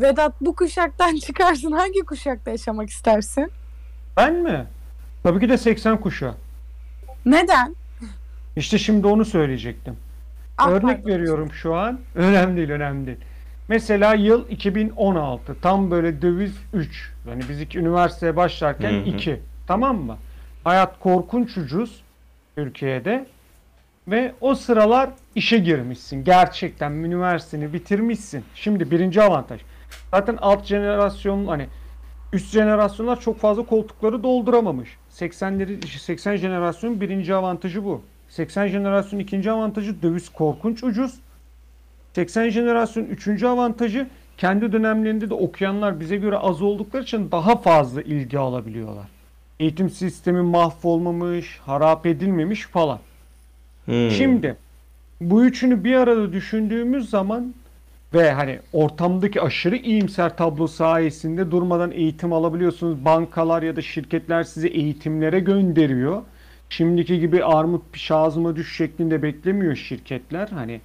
Vedat 0.00 0.32
bu 0.40 0.54
kuşaktan 0.56 1.16
çıkarsın 1.26 1.72
hangi 1.72 2.00
kuşakta 2.00 2.50
yaşamak 2.50 2.90
istersin? 2.90 3.50
Ben 4.16 4.34
mi? 4.34 4.66
Tabii 5.22 5.40
ki 5.40 5.48
de 5.48 5.58
80 5.58 6.00
kuşağı. 6.00 6.34
Neden? 7.26 7.76
İşte 8.56 8.78
şimdi 8.78 9.06
onu 9.06 9.24
söyleyecektim. 9.24 9.96
Ah, 10.58 10.68
Örnek 10.68 10.82
pardon. 10.96 11.10
veriyorum 11.10 11.52
şu 11.52 11.74
an. 11.74 12.00
Önemli 12.14 12.56
değil, 12.56 12.70
önemli 12.70 13.06
değil. 13.06 13.18
Mesela 13.68 14.14
yıl 14.14 14.48
2016. 14.48 15.60
Tam 15.60 15.90
böyle 15.90 16.22
döviz 16.22 16.56
3. 16.72 17.12
Yani 17.28 17.42
biz 17.48 17.60
iki 17.60 17.78
üniversiteye 17.78 18.36
başlarken 18.36 18.92
Hı 18.92 18.96
hı. 18.96 19.00
2. 19.00 19.40
Tamam 19.66 19.96
mı? 19.96 20.16
Hayat 20.64 20.98
korkunç 20.98 21.56
ucuz 21.56 22.02
Türkiye'de. 22.56 23.26
Ve 24.08 24.32
o 24.40 24.54
sıralar 24.54 25.10
işe 25.34 25.58
girmişsin. 25.58 26.24
Gerçekten 26.24 26.92
üniversiteni 26.92 27.72
bitirmişsin. 27.72 28.44
Şimdi 28.54 28.90
birinci 28.90 29.22
avantaj. 29.22 29.60
Zaten 30.10 30.38
alt 30.40 30.64
jenerasyon 30.64 31.46
hani 31.46 31.66
üst 32.32 32.52
jenerasyonlar 32.52 33.20
çok 33.20 33.38
fazla 33.38 33.66
koltukları 33.66 34.22
dolduramamış. 34.22 34.96
80'leri 35.10 35.98
80 35.98 36.36
jenerasyonun 36.36 37.00
birinci 37.00 37.34
avantajı 37.34 37.84
bu. 37.84 38.02
80 38.28 38.66
jenerasyon 38.66 39.20
ikinci 39.20 39.50
avantajı 39.50 40.02
döviz 40.02 40.28
korkunç 40.28 40.84
ucuz. 40.84 41.14
80 42.14 42.48
jenerasyon 42.48 43.04
üçüncü 43.04 43.46
avantajı 43.46 44.06
kendi 44.38 44.72
dönemlerinde 44.72 45.30
de 45.30 45.34
okuyanlar 45.34 46.00
bize 46.00 46.16
göre 46.16 46.36
az 46.36 46.62
oldukları 46.62 47.02
için 47.02 47.30
daha 47.30 47.56
fazla 47.56 48.02
ilgi 48.02 48.38
alabiliyorlar. 48.38 49.06
Eğitim 49.60 49.90
sistemi 49.90 50.42
mahvolmamış, 50.42 51.58
harap 51.58 52.06
edilmemiş 52.06 52.66
falan. 52.66 52.98
Hmm. 53.84 54.10
Şimdi 54.10 54.56
bu 55.20 55.44
üçünü 55.44 55.84
bir 55.84 55.94
arada 55.94 56.32
düşündüğümüz 56.32 57.10
zaman 57.10 57.54
ve 58.14 58.32
hani 58.32 58.58
ortamdaki 58.72 59.40
aşırı 59.40 59.76
iyimser 59.76 60.36
tablo 60.36 60.66
sayesinde 60.66 61.50
durmadan 61.50 61.90
eğitim 61.90 62.32
alabiliyorsunuz. 62.32 63.04
Bankalar 63.04 63.62
ya 63.62 63.76
da 63.76 63.82
şirketler 63.82 64.42
sizi 64.42 64.68
eğitimlere 64.68 65.40
gönderiyor. 65.40 66.22
Şimdiki 66.68 67.20
gibi 67.20 67.44
armut 67.44 67.82
piş 67.92 68.10
ağzıma 68.10 68.56
düş 68.56 68.76
şeklinde 68.76 69.22
beklemiyor 69.22 69.76
şirketler. 69.76 70.48
Hani 70.48 70.80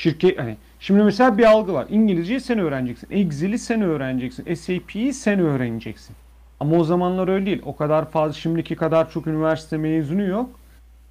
şirket 0.00 0.38
hani 0.38 0.56
şimdi 0.80 1.02
mesela 1.02 1.38
bir 1.38 1.44
algı 1.44 1.72
var. 1.72 1.86
İngilizceyi 1.90 2.40
sen 2.40 2.58
öğreneceksin. 2.58 3.08
Excel'i 3.10 3.58
sen 3.58 3.82
öğreneceksin. 3.82 4.54
SAP'yi 4.54 5.12
sen 5.12 5.40
öğreneceksin. 5.40 6.16
Ama 6.60 6.76
o 6.76 6.84
zamanlar 6.84 7.28
öyle 7.28 7.46
değil. 7.46 7.62
O 7.64 7.76
kadar 7.76 8.10
fazla 8.10 8.32
şimdiki 8.32 8.76
kadar 8.76 9.10
çok 9.10 9.26
üniversite 9.26 9.76
mezunu 9.76 10.22
yok. 10.22 10.50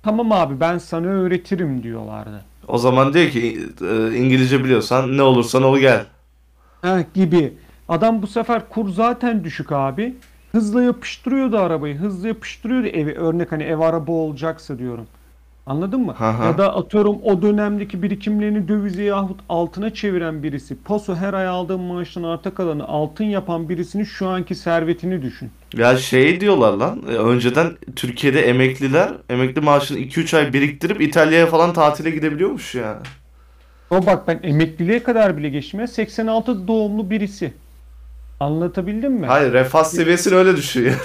Tamam 0.04 0.32
abi 0.32 0.60
ben 0.60 0.78
sana 0.78 1.08
öğretirim 1.08 1.84
diyorlardı. 1.84 2.42
O 2.68 2.78
zaman 2.78 3.14
diyor 3.14 3.30
ki 3.30 3.60
e, 3.82 4.16
İngilizce 4.16 4.64
biliyorsan 4.64 5.18
ne 5.18 5.22
olursan 5.22 5.64
ol 5.64 5.78
gel. 5.78 6.06
Ha, 6.82 7.04
gibi. 7.14 7.54
Adam 7.90 8.22
bu 8.22 8.28
sefer 8.28 8.70
kur 8.70 8.90
zaten 8.90 9.44
düşük 9.44 9.72
abi. 9.72 10.16
Hızlı 10.52 10.84
yapıştırıyordu 10.84 11.58
arabayı. 11.58 11.96
Hızlı 11.96 12.28
yapıştırıyordu 12.28 12.88
evi. 12.88 13.14
Örnek 13.14 13.52
hani 13.52 13.64
ev 13.64 13.80
araba 13.80 14.12
olacaksa 14.12 14.80
diyorum. 14.80 15.08
Anladın 15.70 16.02
mı? 16.02 16.16
Hı. 16.18 16.46
Ya 16.46 16.58
da 16.58 16.76
atıyorum 16.76 17.18
o 17.24 17.42
dönemdeki 17.42 18.04
birikimlerini 18.04 18.68
dövize 18.68 19.04
yahut 19.04 19.40
altına 19.50 19.94
çeviren 19.94 20.44
birisi. 20.44 20.76
Paso 20.84 21.16
her 21.16 21.34
ay 21.34 21.48
aldığı 21.48 21.78
maaştan 21.78 22.24
arta 22.24 22.54
kalanı 22.54 22.88
altın 22.88 23.24
yapan 23.24 23.70
birisinin 23.70 24.04
şu 24.04 24.28
anki 24.28 24.56
servetini 24.56 25.22
düşün. 25.22 25.52
Ya 25.78 25.98
şey 25.98 26.42
diyorlar 26.42 26.74
lan 26.74 27.04
e, 27.10 27.12
önceden 27.12 27.72
Türkiye'de 27.96 28.42
emekliler 28.42 29.12
emekli 29.30 29.62
maaşını 29.62 29.98
2-3 30.00 30.38
ay 30.38 30.54
biriktirip 30.54 31.02
İtalya'ya 31.02 31.48
falan 31.48 31.74
tatile 31.74 32.10
gidebiliyormuş 32.10 32.76
ya. 32.76 32.98
O 33.92 34.06
bak 34.06 34.28
ben 34.28 34.40
emekliliğe 34.44 35.04
kadar 35.04 35.38
bile 35.38 35.50
geçtim 35.50 35.80
ya. 35.80 35.88
86 35.88 36.68
doğumlu 36.68 37.10
birisi. 37.10 37.54
Anlatabildim 38.40 39.14
mi? 39.14 39.28
Hayır 39.28 39.54
refah 39.54 39.84
seviyesini 39.84 40.36
öyle 40.36 40.58
düşüyor. 40.58 40.96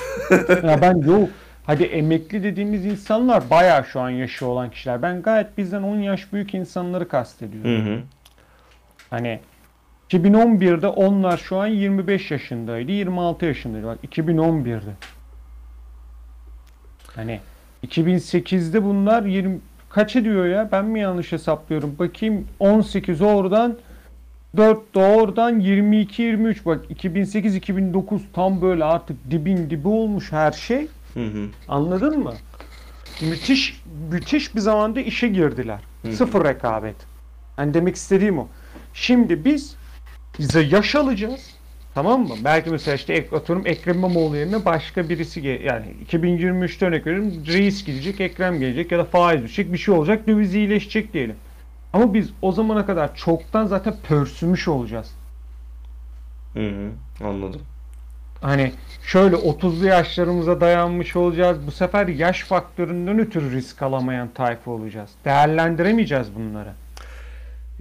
Ya 0.50 0.78
ben 0.82 0.96
yok. 1.06 1.28
Hadi 1.66 1.82
emekli 1.82 2.42
dediğimiz 2.42 2.84
insanlar 2.84 3.50
bayağı 3.50 3.84
şu 3.84 4.00
an 4.00 4.10
yaşı 4.10 4.46
olan 4.46 4.70
kişiler. 4.70 5.02
Ben 5.02 5.22
gayet 5.22 5.58
bizden 5.58 5.82
10 5.82 5.96
yaş 5.96 6.32
büyük 6.32 6.54
insanları 6.54 7.08
kastediyorum. 7.08 7.86
Hı 7.86 7.94
hı. 7.94 8.00
Hani 9.10 9.40
2011'de 10.10 10.88
onlar 10.88 11.36
şu 11.36 11.56
an 11.56 11.66
25 11.66 12.30
yaşındaydı, 12.30 12.92
26 12.92 13.46
yaşındaydı. 13.46 13.86
Bak 13.86 13.98
2011'de. 14.04 14.90
Hani 17.14 17.40
2008'de 17.86 18.84
bunlar 18.84 19.22
20 19.22 19.58
kaç 19.88 20.16
ediyor 20.16 20.46
ya? 20.46 20.68
Ben 20.72 20.84
mi 20.84 21.00
yanlış 21.00 21.32
hesaplıyorum? 21.32 21.96
Bakayım 21.98 22.48
18 22.58 23.22
oradan 23.22 23.78
4 24.56 24.94
de 24.94 24.98
oradan 24.98 25.60
22 25.60 26.22
23 26.22 26.66
bak 26.66 26.84
2008 26.88 27.56
2009 27.56 28.22
tam 28.32 28.62
böyle 28.62 28.84
artık 28.84 29.16
dibin 29.30 29.70
dibi 29.70 29.88
olmuş 29.88 30.32
her 30.32 30.52
şey. 30.52 30.88
Hı 31.14 31.24
hı. 31.26 31.48
Anladın 31.68 32.18
mı? 32.18 32.34
müthiş 33.20 33.82
müthiş 34.10 34.54
bir 34.54 34.60
zamanda 34.60 35.00
işe 35.00 35.28
girdiler. 35.28 35.80
Hı 36.02 36.08
hı. 36.08 36.12
Sıfır 36.12 36.44
rekabet. 36.44 36.96
Yani 37.58 37.74
demek 37.74 37.96
istediğim 37.96 38.38
o. 38.38 38.48
Şimdi 38.94 39.44
biz 39.44 39.76
bize 40.38 40.60
yaş 40.60 40.94
alacağız. 40.94 41.50
Tamam 41.94 42.28
mı? 42.28 42.34
Belki 42.44 42.70
mesela 42.70 42.94
işte 42.94 43.28
atıyorum 43.32 43.66
Ekrem 43.66 43.96
İmamoğlu 43.96 44.36
yerine 44.36 44.64
başka 44.64 45.08
birisi 45.08 45.40
ge- 45.40 45.62
yani 45.62 45.86
2023'te 46.02 46.86
örnek 46.86 47.06
veriyorum 47.06 47.32
reis 47.46 47.84
gidecek, 47.84 48.20
Ekrem 48.20 48.60
gelecek 48.60 48.92
ya 48.92 48.98
da 48.98 49.04
faiz 49.04 49.42
düşecek 49.42 49.72
bir 49.72 49.78
şey 49.78 49.94
olacak 49.94 50.26
döviz 50.26 50.54
iyileşecek 50.54 51.12
diyelim. 51.12 51.36
Ama 51.92 52.14
biz 52.14 52.30
o 52.42 52.52
zamana 52.52 52.86
kadar 52.86 53.14
çoktan 53.16 53.66
zaten 53.66 53.94
pörsümüş 54.08 54.68
olacağız. 54.68 55.10
Hı 56.54 56.68
hı, 56.68 56.90
anladım. 57.24 57.60
Hani 58.44 58.72
şöyle 59.02 59.36
30'lu 59.36 59.86
yaşlarımıza 59.86 60.60
dayanmış 60.60 61.16
olacağız. 61.16 61.58
Bu 61.66 61.70
sefer 61.70 62.08
yaş 62.08 62.42
faktöründen 62.42 63.18
ötürü 63.18 63.52
risk 63.52 63.82
alamayan 63.82 64.28
tayfa 64.34 64.70
olacağız. 64.70 65.10
Değerlendiremeyeceğiz 65.24 66.26
bunları. 66.34 66.72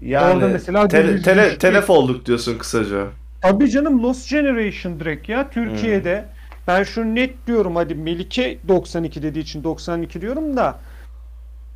Yani 0.02 0.34
Orada 0.34 0.48
mesela 0.48 0.90
döviz 0.90 1.22
tele- 1.24 1.58
telef 1.58 1.90
olduk 1.90 2.26
diyorsun 2.26 2.58
kısaca. 2.58 3.08
Tabii 3.42 3.70
canım 3.70 4.04
Lost 4.04 4.30
Generation 4.30 5.00
direkt 5.00 5.30
ya 5.30 5.50
Türkiye'de. 5.50 6.26
Ben 6.68 6.84
şunu 6.84 7.16
net 7.16 7.48
diyorum 7.48 7.76
hadi 7.76 7.96
Melike 7.96 8.58
92 8.68 9.24
dediği 9.24 9.40
için 9.40 9.64
92 9.64 10.22
diyorum 10.22 10.58
da 10.58 10.80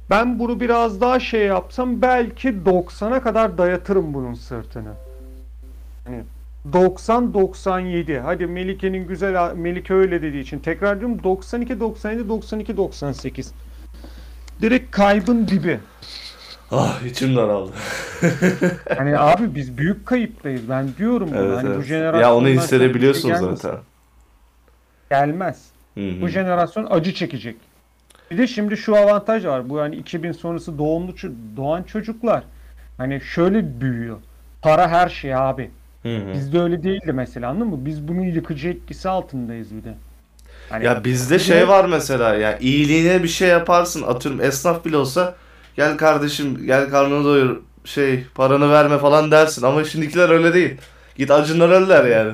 ben 0.10 0.39
bunu 0.39 0.60
biraz 0.60 1.02
daha 1.02 1.19
şey 1.19 1.45
yapsam 1.45 2.02
belki 2.02 2.50
90'a 2.65 3.21
kadar 3.21 3.58
dayatırım 3.58 4.13
bunun 4.13 4.34
sırtını. 4.34 4.91
Hani 6.06 6.23
90 6.73 7.34
97 7.34 8.19
hadi 8.19 8.47
Melike'nin 8.47 9.08
güzel 9.08 9.56
Melike 9.56 9.93
öyle 9.93 10.21
dediği 10.21 10.41
için 10.41 10.60
tekrar 10.60 10.99
diyorum 10.99 11.23
92 11.23 11.80
97 11.80 12.30
92 12.30 12.77
98 12.77 13.53
direkt 14.62 14.91
kaybın 14.91 15.47
dibi. 15.47 15.80
Ah 16.71 17.01
içim 17.06 17.36
daraldı. 17.36 17.71
Hani 18.97 19.19
abi 19.19 19.56
biz 19.56 19.77
büyük 19.77 20.06
kayıptayız. 20.06 20.69
Ben 20.69 20.88
diyorum 20.97 21.30
bunu. 21.32 21.39
Evet, 21.39 21.58
hani 21.58 21.69
bu 21.69 21.73
evet. 21.73 21.86
jenerasyondan 21.86 22.27
Ya 22.27 22.36
onu 22.36 22.47
hissedebiliyorsun 22.47 23.34
zaten. 23.34 23.80
Gelmez. 25.10 25.65
Hı 25.93 26.10
hı. 26.10 26.21
Bu 26.21 26.27
jenerasyon 26.27 26.88
acı 26.89 27.13
çekecek. 27.13 27.56
Bir 28.32 28.38
de 28.38 28.47
şimdi 28.47 28.77
şu 28.77 28.95
avantaj 28.95 29.45
var. 29.45 29.69
Bu 29.69 29.80
hani 29.80 29.95
2000 29.95 30.32
sonrası 30.32 30.77
doğumlu 30.77 31.15
doğan 31.58 31.84
çocuklar 31.84 32.43
hani 32.97 33.21
şöyle 33.21 33.82
büyüyor. 33.82 34.17
Para 34.62 34.89
her 34.89 35.10
şey 35.10 35.36
abi. 35.36 35.71
Hı 36.04 36.18
hı. 36.18 36.34
Bizde 36.34 36.60
öyle 36.60 36.84
değildi 36.84 37.14
mesela 37.14 37.50
anladın 37.50 37.68
mı? 37.68 37.86
Biz 37.86 38.08
bunun 38.08 38.22
yıkıcı 38.22 38.70
etkisi 38.70 39.10
altındayız 39.10 39.76
bir 39.76 39.84
de. 39.84 39.94
Hani 40.70 40.86
Ya 40.86 41.04
bizde 41.04 41.40
şey 41.40 41.68
var 41.68 41.86
mesela 41.86 42.36
ya 42.36 42.58
iyiliğine 42.58 43.24
bir 43.24 43.28
şey 43.28 43.50
yaparsın 43.50 44.04
atıyorum 44.04 44.42
esnaf 44.42 44.86
bile 44.86 44.98
olsa 44.98 45.36
gel 45.76 45.98
kardeşim 45.98 46.66
gel 46.66 46.90
karnını 46.90 47.24
doyur 47.24 47.62
şey 47.86 48.24
paranı 48.36 48.72
verme 48.72 48.98
falan 48.98 49.32
dersin 49.32 49.64
ama 49.64 49.84
şimdikiler 49.84 50.30
öyle 50.30 50.54
değil. 50.54 50.78
Git 51.16 51.32
acından 51.32 51.72
öller 51.72 52.06
yani. 52.06 52.34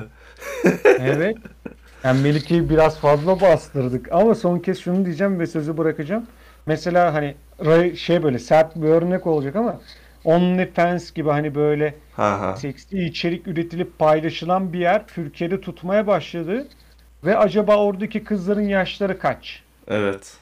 Evet. 0.84 1.36
Yani 2.04 2.22
Melike'yi 2.22 2.70
biraz 2.70 2.98
fazla 2.98 3.40
bastırdık. 3.40 4.12
Ama 4.12 4.34
son 4.34 4.58
kez 4.58 4.78
şunu 4.80 5.04
diyeceğim 5.04 5.40
ve 5.40 5.46
sözü 5.46 5.78
bırakacağım. 5.78 6.26
Mesela 6.66 7.14
hani 7.14 7.34
şey 7.96 8.22
böyle 8.22 8.38
sert 8.38 8.76
bir 8.76 8.88
örnek 8.88 9.26
olacak 9.26 9.56
ama 9.56 9.80
OnlyFans 10.24 11.12
gibi 11.12 11.30
hani 11.30 11.54
böyle 11.54 11.94
Ha 12.16 12.40
ha. 12.40 12.56
seksi 12.56 12.98
içerik 13.04 13.46
üretilip 13.48 13.98
paylaşılan 13.98 14.72
bir 14.72 14.78
yer 14.78 15.06
Türkiye'de 15.06 15.60
tutmaya 15.60 16.06
başladı. 16.06 16.68
Ve 17.24 17.36
acaba 17.38 17.76
oradaki 17.76 18.24
kızların 18.24 18.68
yaşları 18.68 19.18
kaç? 19.18 19.62
Evet. 19.88 20.36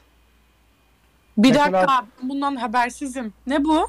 Bir 1.38 1.48
Mesela- 1.48 1.72
dakika 1.72 1.86
ben 2.22 2.28
bundan 2.28 2.56
habersizim. 2.56 3.32
Ne 3.46 3.64
bu? 3.64 3.88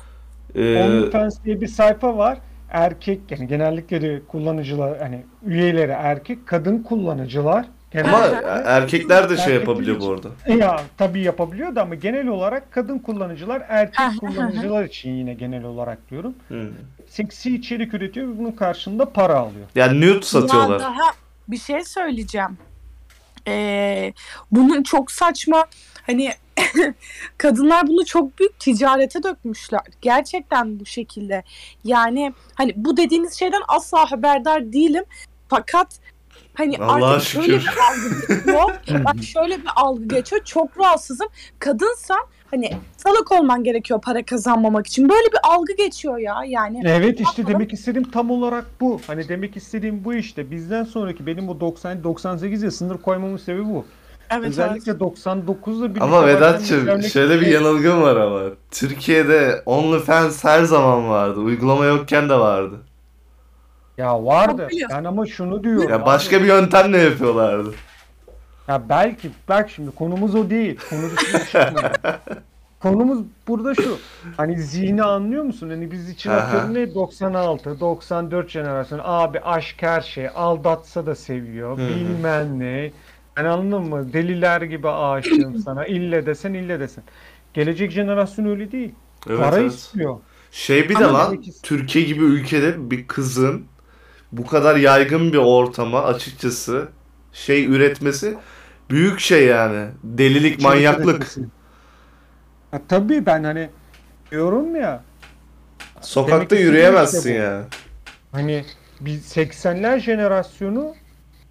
Ee, 0.56 0.84
OnlyFans 0.84 1.44
diye 1.44 1.62
bir 1.62 1.68
sayfa 1.68 2.18
var. 2.18 2.38
Erkek 2.70 3.20
yani 3.30 3.48
genellikle 3.48 4.02
de 4.02 4.22
kullanıcılar 4.28 5.00
hani 5.00 5.24
üyeleri 5.46 5.92
erkek, 5.92 6.48
kadın 6.48 6.80
kullanıcılar 6.84 7.66
ama 7.96 8.28
genellikle 8.28 8.48
erkekler 8.48 9.30
de 9.30 9.38
şey 9.38 9.54
yapabiliyor 9.54 10.00
bu 10.00 10.12
arada. 10.12 10.30
Ya 10.48 10.82
tabii 10.98 11.22
yapabiliyor 11.22 11.76
da 11.76 11.82
ama 11.82 11.96
genel 11.96 12.28
olarak 12.28 12.72
kadın 12.72 13.00
kullanıcılar 13.00 13.64
erkek 13.68 14.20
kullanıcılar 14.20 14.84
için 14.84 15.12
yine 15.12 15.34
genel 15.34 15.64
olarak 15.64 16.10
diyorum. 16.12 16.34
Hı. 16.48 16.70
Seksi 17.08 17.56
içerik 17.56 17.94
üretiyor 17.94 18.28
ve 18.28 18.38
bunun 18.38 18.52
karşılığında 18.52 19.10
para 19.10 19.36
alıyor. 19.38 19.66
Yani 19.76 20.02
nude 20.02 20.14
Ya 20.16 20.22
satıyorlar. 20.22 20.80
daha 20.80 21.14
bir 21.48 21.58
şey 21.58 21.84
söyleyeceğim. 21.84 22.58
Ee, 23.48 24.14
bunun 24.52 24.84
çok 24.84 25.12
saçma 25.12 25.66
hani 26.06 26.32
kadınlar 27.38 27.88
bunu 27.88 28.06
çok 28.06 28.40
büyük 28.40 28.60
ticarete 28.60 29.24
dökmüşler. 29.24 29.82
Gerçekten 30.02 30.80
bu 30.80 30.86
şekilde. 30.86 31.44
Yani 31.84 32.34
hani 32.56 32.74
bu 32.76 32.98
dediğiniz 32.98 33.34
şeyden 33.40 33.62
asla 33.68 34.12
haberdar 34.12 34.74
değilim. 34.74 35.04
Fakat 35.48 36.00
hani 36.54 36.78
Allah'a 36.78 37.12
artık 37.14 37.28
şöyle 37.28 37.60
şükür. 37.60 37.72
bir 37.72 37.78
algı 37.92 38.20
geçiyor. 38.80 39.04
Bak 39.06 39.24
şöyle 39.24 39.58
bir 39.58 39.70
algı 39.76 40.04
geçiyor. 40.06 40.42
Çok 40.46 40.80
rahatsızım. 40.80 41.28
Kadınsan 41.60 42.20
hani 42.52 42.72
salak 42.98 43.32
olman 43.32 43.64
gerekiyor 43.64 44.02
para 44.02 44.26
kazanmamak 44.26 44.88
için. 44.88 45.10
Böyle 45.10 45.28
bir 45.32 45.40
algı 45.44 45.74
geçiyor 45.78 46.18
ya. 46.18 46.36
Yani 46.48 46.82
Evet 46.86 47.20
işte 47.20 47.42
Yapalım. 47.42 47.60
demek 47.60 47.74
istediğim 47.74 48.12
tam 48.12 48.32
olarak 48.32 48.66
bu. 48.82 49.02
Hani 49.08 49.30
demek 49.30 49.58
istediğim 49.58 50.04
bu 50.06 50.14
işte. 50.14 50.52
Bizden 50.52 50.84
sonraki 50.84 51.26
benim 51.26 51.48
bu 51.48 51.60
90 51.60 52.04
98 52.04 52.64
ya 52.64 52.72
sınır 52.72 52.98
koymamın 52.98 53.38
sebebi 53.38 53.66
bu. 53.66 53.86
evet, 54.30 54.48
Özellikle 54.50 54.92
99'la 54.92 55.84
birlikte 55.90 56.04
Ama 56.04 56.28
Vedat'cığım 56.28 57.04
şöyle 57.04 57.40
bir 57.40 57.46
şey- 57.46 57.54
yanılgın 57.54 58.02
var 58.02 58.16
ama. 58.16 58.42
Türkiye'de 58.72 59.62
OnlyFans 59.66 60.44
her 60.44 60.64
zaman 60.64 61.10
vardı. 61.10 61.40
Uygulama 61.40 61.86
yokken 61.86 62.30
de 62.30 62.40
vardı. 62.40 62.76
Ya 63.98 64.26
vardı. 64.26 64.62
Yapabiliyor. 64.62 64.90
Ben 64.90 65.04
ama 65.04 65.26
şunu 65.26 65.64
diyorum. 65.64 65.90
Ya 65.90 65.96
abi. 65.96 66.06
başka 66.06 66.42
bir 66.42 66.48
yöntemle 66.48 66.98
yapıyorlardı. 66.98 67.74
Ya 68.68 68.90
belki 68.90 69.30
bak 69.50 69.70
şimdi 69.70 69.92
konumuz 69.92 70.36
o 70.36 70.50
değil. 70.50 70.80
Konu 70.90 71.02
dışına 71.18 71.40
çıkmayalım. 71.46 71.92
Konumuz 72.80 73.20
burada 73.48 73.76
şu. 73.76 73.98
Hani 74.38 74.62
zihni 74.62 75.04
anlıyor 75.04 75.44
musun? 75.44 75.70
Hani 75.70 75.92
biz 75.92 76.10
için 76.10 76.30
atıyorum 76.30 76.74
ne 76.74 76.96
96, 76.96 77.80
94 77.80 78.50
jenerasyon. 78.50 79.02
Abi 79.04 79.40
aşk 79.40 79.76
her 79.82 80.02
şey. 80.02 80.28
Aldatsa 80.36 81.06
da 81.06 81.16
seviyor. 81.16 81.78
Hı 81.78 81.82
hı. 81.82 81.90
Bilmem 81.90 82.60
ne. 82.60 82.92
Yani 83.38 83.48
anladın 83.48 83.90
mı? 83.90 84.14
Deliler 84.14 84.62
gibi 84.62 84.90
aşığım 84.90 85.58
sana. 85.66 85.86
İlle 85.86 86.26
desen 86.26 86.54
ille 86.54 86.80
desen. 86.80 87.04
Gelecek 87.54 87.92
jenerasyon 87.92 88.46
öyle 88.46 88.72
değil. 88.72 88.92
Evet, 89.30 89.40
Para 89.40 89.60
evet. 89.60 89.72
istiyor. 89.72 90.18
Şey 90.52 90.90
bir 90.90 91.00
de 91.00 91.06
Ama 91.06 91.20
lan 91.20 91.44
Türkiye 91.64 92.06
gibi 92.06 92.24
ülkede 92.24 92.92
bir 92.92 93.08
kızın 93.08 93.66
bu 94.38 94.46
kadar 94.46 94.76
yaygın 94.76 95.34
bir 95.34 95.38
ortama 95.38 96.04
açıkçası 96.04 96.88
şey 97.34 97.66
üretmesi 97.66 98.38
büyük 98.90 99.20
şey 99.20 99.46
yani. 99.46 99.88
Delilik, 100.04 100.46
İçerik 100.46 100.64
manyaklık. 100.64 101.38
Ya 102.74 102.82
tabii 102.88 103.26
ben 103.26 103.44
hani 103.44 103.70
diyorum 104.32 104.76
ya 104.76 105.04
Sokakta 106.02 106.56
yürüyemezsin 106.56 107.18
işte 107.18 107.32
yani. 107.34 107.66
Hani 108.32 108.66
bir 109.02 109.20
80'ler 109.20 110.00
jenerasyonu 110.00 110.96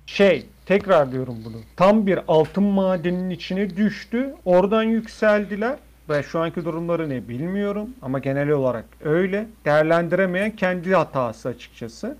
şey 0.06 0.46
tekrar 0.66 1.12
diyorum 1.12 1.36
bunu. 1.44 1.56
Tam 1.76 2.06
bir 2.06 2.20
altın 2.28 2.64
madeninin 2.64 3.30
içine 3.30 3.76
düştü. 3.76 4.34
Oradan 4.44 4.82
yükseldiler. 4.82 5.76
Ve 6.08 6.22
şu 6.22 6.40
anki 6.40 6.64
durumları 6.64 7.08
ne 7.08 7.28
bilmiyorum 7.28 7.90
ama 8.02 8.18
genel 8.18 8.50
olarak 8.50 8.84
öyle. 9.04 9.46
Değerlendiremeyen 9.64 10.56
kendi 10.56 10.94
hatası 10.94 11.48
açıkçası. 11.48 12.16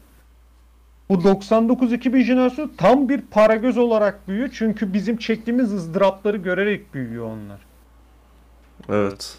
Bu 1.12 1.16
99-2000 1.16 2.25
jenerasyonu 2.25 2.70
tam 2.77 3.09
bir 3.09 3.20
para 3.31 3.55
göz 3.55 3.79
olarak 3.79 4.29
büyüyor. 4.29 4.48
Çünkü 4.53 4.92
bizim 4.92 5.16
çektiğimiz 5.16 5.72
ızdırapları 5.72 6.37
görerek 6.37 6.94
büyüyor 6.94 7.27
onlar. 7.27 7.59
Evet. 8.88 9.35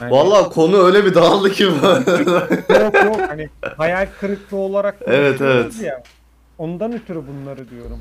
Yani- 0.00 0.10
Vallahi 0.12 0.48
konu 0.50 0.76
öyle 0.76 1.04
bir 1.04 1.14
dağıldı 1.14 1.50
ki. 1.52 1.62
Yok 2.82 2.94
yok 3.04 3.20
hani 3.28 3.48
hayal 3.76 4.06
kırıklığı 4.20 4.56
olarak 4.56 4.96
Evet, 5.06 5.40
evet. 5.40 5.80
ya. 5.82 6.02
Ondan 6.58 6.92
ötürü 6.92 7.22
bunları 7.28 7.70
diyorum. 7.70 7.98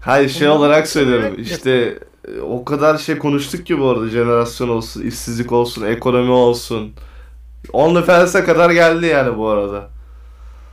Hayır 0.00 0.28
şey 0.28 0.48
Bundan 0.48 0.60
olarak 0.60 0.88
söylüyorum. 0.88 1.34
İşte 1.38 1.98
e, 2.28 2.40
o 2.40 2.64
kadar 2.64 2.98
şey 2.98 3.18
konuştuk 3.18 3.66
ki 3.66 3.78
bu 3.78 3.88
arada 3.88 4.08
jenerasyon 4.08 4.68
olsun, 4.68 5.02
işsizlik 5.02 5.52
olsun, 5.52 5.86
ekonomi 5.86 6.30
olsun. 6.30 6.92
OnlyFans'e 7.72 8.44
kadar 8.44 8.70
geldi 8.70 9.06
yani 9.06 9.38
bu 9.38 9.48
arada. 9.48 9.88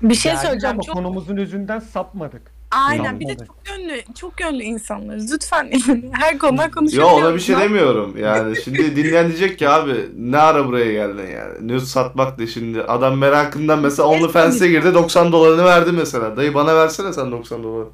Bir 0.02 0.16
şey 0.16 0.32
Yani 0.32 0.42
söyleyeceğim. 0.42 0.76
Ama 0.76 0.84
Çok 0.84 0.96
konumuzun 0.96 1.38
özünden 1.38 1.80
sapmadık. 1.80 2.42
Aynen 2.72 3.20
bir 3.20 3.28
de 3.28 3.36
çok 3.46 3.56
yönlü 3.70 4.02
çok 4.16 4.42
yönlü 4.42 4.64
insanlarız. 4.64 5.34
Lütfen 5.34 5.70
yani 5.72 6.10
her 6.14 6.38
konudan 6.38 6.66
Yo 6.66 6.72
konuşabiliyoruz. 6.72 7.24
ona 7.24 7.36
bir 7.36 7.40
şey 7.40 7.58
demiyorum. 7.58 8.18
Yani 8.18 8.62
şimdi 8.64 8.96
dinleyen 8.96 9.28
diyecek 9.28 9.60
ki 9.60 9.70
abi 9.70 10.10
ne 10.18 10.38
ara 10.38 10.68
buraya 10.68 10.92
geldin 10.92 11.28
yani. 11.34 11.68
Nude 11.68 11.86
satmak 11.86 12.40
da 12.40 12.48
şimdi. 12.48 12.82
Adam 12.82 13.18
merakından 13.18 13.80
mesela 13.80 14.08
OnlyFans'e 14.08 14.68
girdi 14.68 14.94
90 14.94 15.32
dolarını 15.32 15.66
verdi 15.66 15.92
mesela. 15.92 16.38
Dayı 16.38 16.54
bana 16.54 16.76
versene 16.76 17.14
sen 17.14 17.32
90 17.32 17.64
doları. 17.64 17.88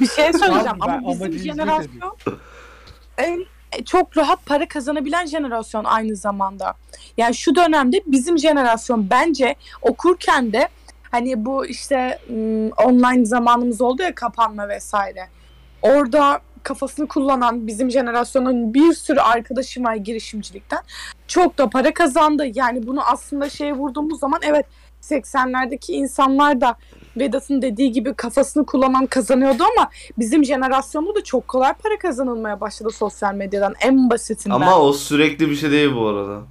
Bir 0.00 0.06
şey 0.06 0.32
söyleyeceğim 0.32 0.82
Abi 0.82 0.88
ben 0.88 0.88
ama 0.88 1.10
bizim 1.10 1.22
amacı 1.22 1.38
jenerasyon 1.38 2.16
en 3.18 3.46
e, 3.72 3.84
çok 3.84 4.16
rahat 4.16 4.46
para 4.46 4.68
kazanabilen 4.68 5.26
jenerasyon 5.26 5.84
aynı 5.84 6.16
zamanda. 6.16 6.74
Yani 7.16 7.34
şu 7.34 7.54
dönemde 7.54 8.00
bizim 8.06 8.38
jenerasyon 8.38 9.10
bence 9.10 9.54
okurken 9.82 10.52
de 10.52 10.68
hani 11.10 11.44
bu 11.44 11.66
işte 11.66 12.18
online 12.84 13.24
zamanımız 13.24 13.80
oldu 13.80 14.02
ya 14.02 14.14
kapanma 14.14 14.68
vesaire. 14.68 15.28
Orada 15.82 16.40
kafasını 16.62 17.08
kullanan 17.08 17.66
bizim 17.66 17.90
jenerasyonun 17.90 18.74
bir 18.74 18.92
sürü 18.92 19.20
arkadaşım 19.20 19.84
var 19.84 19.94
girişimcilikten. 19.94 20.80
Çok 21.28 21.58
da 21.58 21.70
para 21.70 21.94
kazandı. 21.94 22.46
Yani 22.54 22.86
bunu 22.86 23.02
aslında 23.04 23.50
şeye 23.50 23.72
vurduğumuz 23.72 24.20
zaman 24.20 24.40
evet 24.42 24.66
80'lerdeki 25.02 25.92
insanlar 25.92 26.60
da 26.60 26.76
Vedat'ın 27.16 27.62
dediği 27.62 27.92
gibi 27.92 28.14
kafasını 28.14 28.66
kullanan 28.66 29.06
kazanıyordu 29.06 29.62
ama 29.76 29.90
bizim 30.18 30.44
jenerasyonda 30.44 31.14
da 31.14 31.24
çok 31.24 31.48
kolay 31.48 31.72
para 31.72 31.98
kazanılmaya 31.98 32.60
başladı 32.60 32.90
sosyal 32.90 33.34
medyadan 33.34 33.74
en 33.80 34.10
basitinden. 34.10 34.54
Ama 34.54 34.78
o 34.78 34.92
sürekli 34.92 35.50
bir 35.50 35.56
şey 35.56 35.70
değil 35.70 35.94
bu 35.94 36.08
arada. 36.08 36.42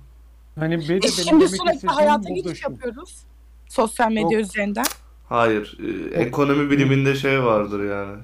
Hani 0.60 0.74
E 1.04 1.08
şimdi 1.08 1.50
sürekli 1.50 1.88
hayata 1.88 2.30
geçiş 2.30 2.63
yapıyoruz. 2.63 3.29
Sosyal 3.70 4.10
medya 4.12 4.40
Yok. 4.40 4.48
üzerinden. 4.50 4.86
Hayır. 5.30 5.78
e, 6.14 6.20
ekonomi 6.22 6.70
biliminde 6.72 7.16
şey 7.16 7.44
vardır 7.44 7.90
yani. 7.90 8.18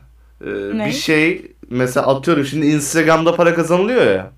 E, 0.46 0.78
Ne? 0.78 0.86
bir 0.88 0.92
şey 0.92 1.52
mesela 1.70 2.08
atıyorum 2.08 2.46
şimdi 2.46 2.66
Instagram'da 2.66 3.36
para 3.36 3.56
kazanılıyor 3.56 4.06
ya. 4.06 4.32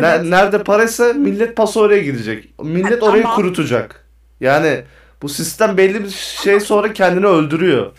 Ne- 0.00 0.08
Evet. 0.08 0.24
nerede 0.24 0.62
paraysa 0.64 1.12
millet 1.12 1.56
paso 1.56 1.80
oraya 1.80 2.02
gidecek. 2.02 2.60
Millet 2.62 3.02
Ha, 3.02 3.06
orayı 3.06 3.22
tamam. 3.22 3.36
kurutacak. 3.36 4.06
Yani 4.40 4.82
bu 5.22 5.28
sistem 5.28 5.76
belli 5.76 6.04
bir 6.04 6.10
şey 6.42 6.60
sonra 6.60 6.92
kendini 6.92 7.26
öldürüyor. 7.26 7.92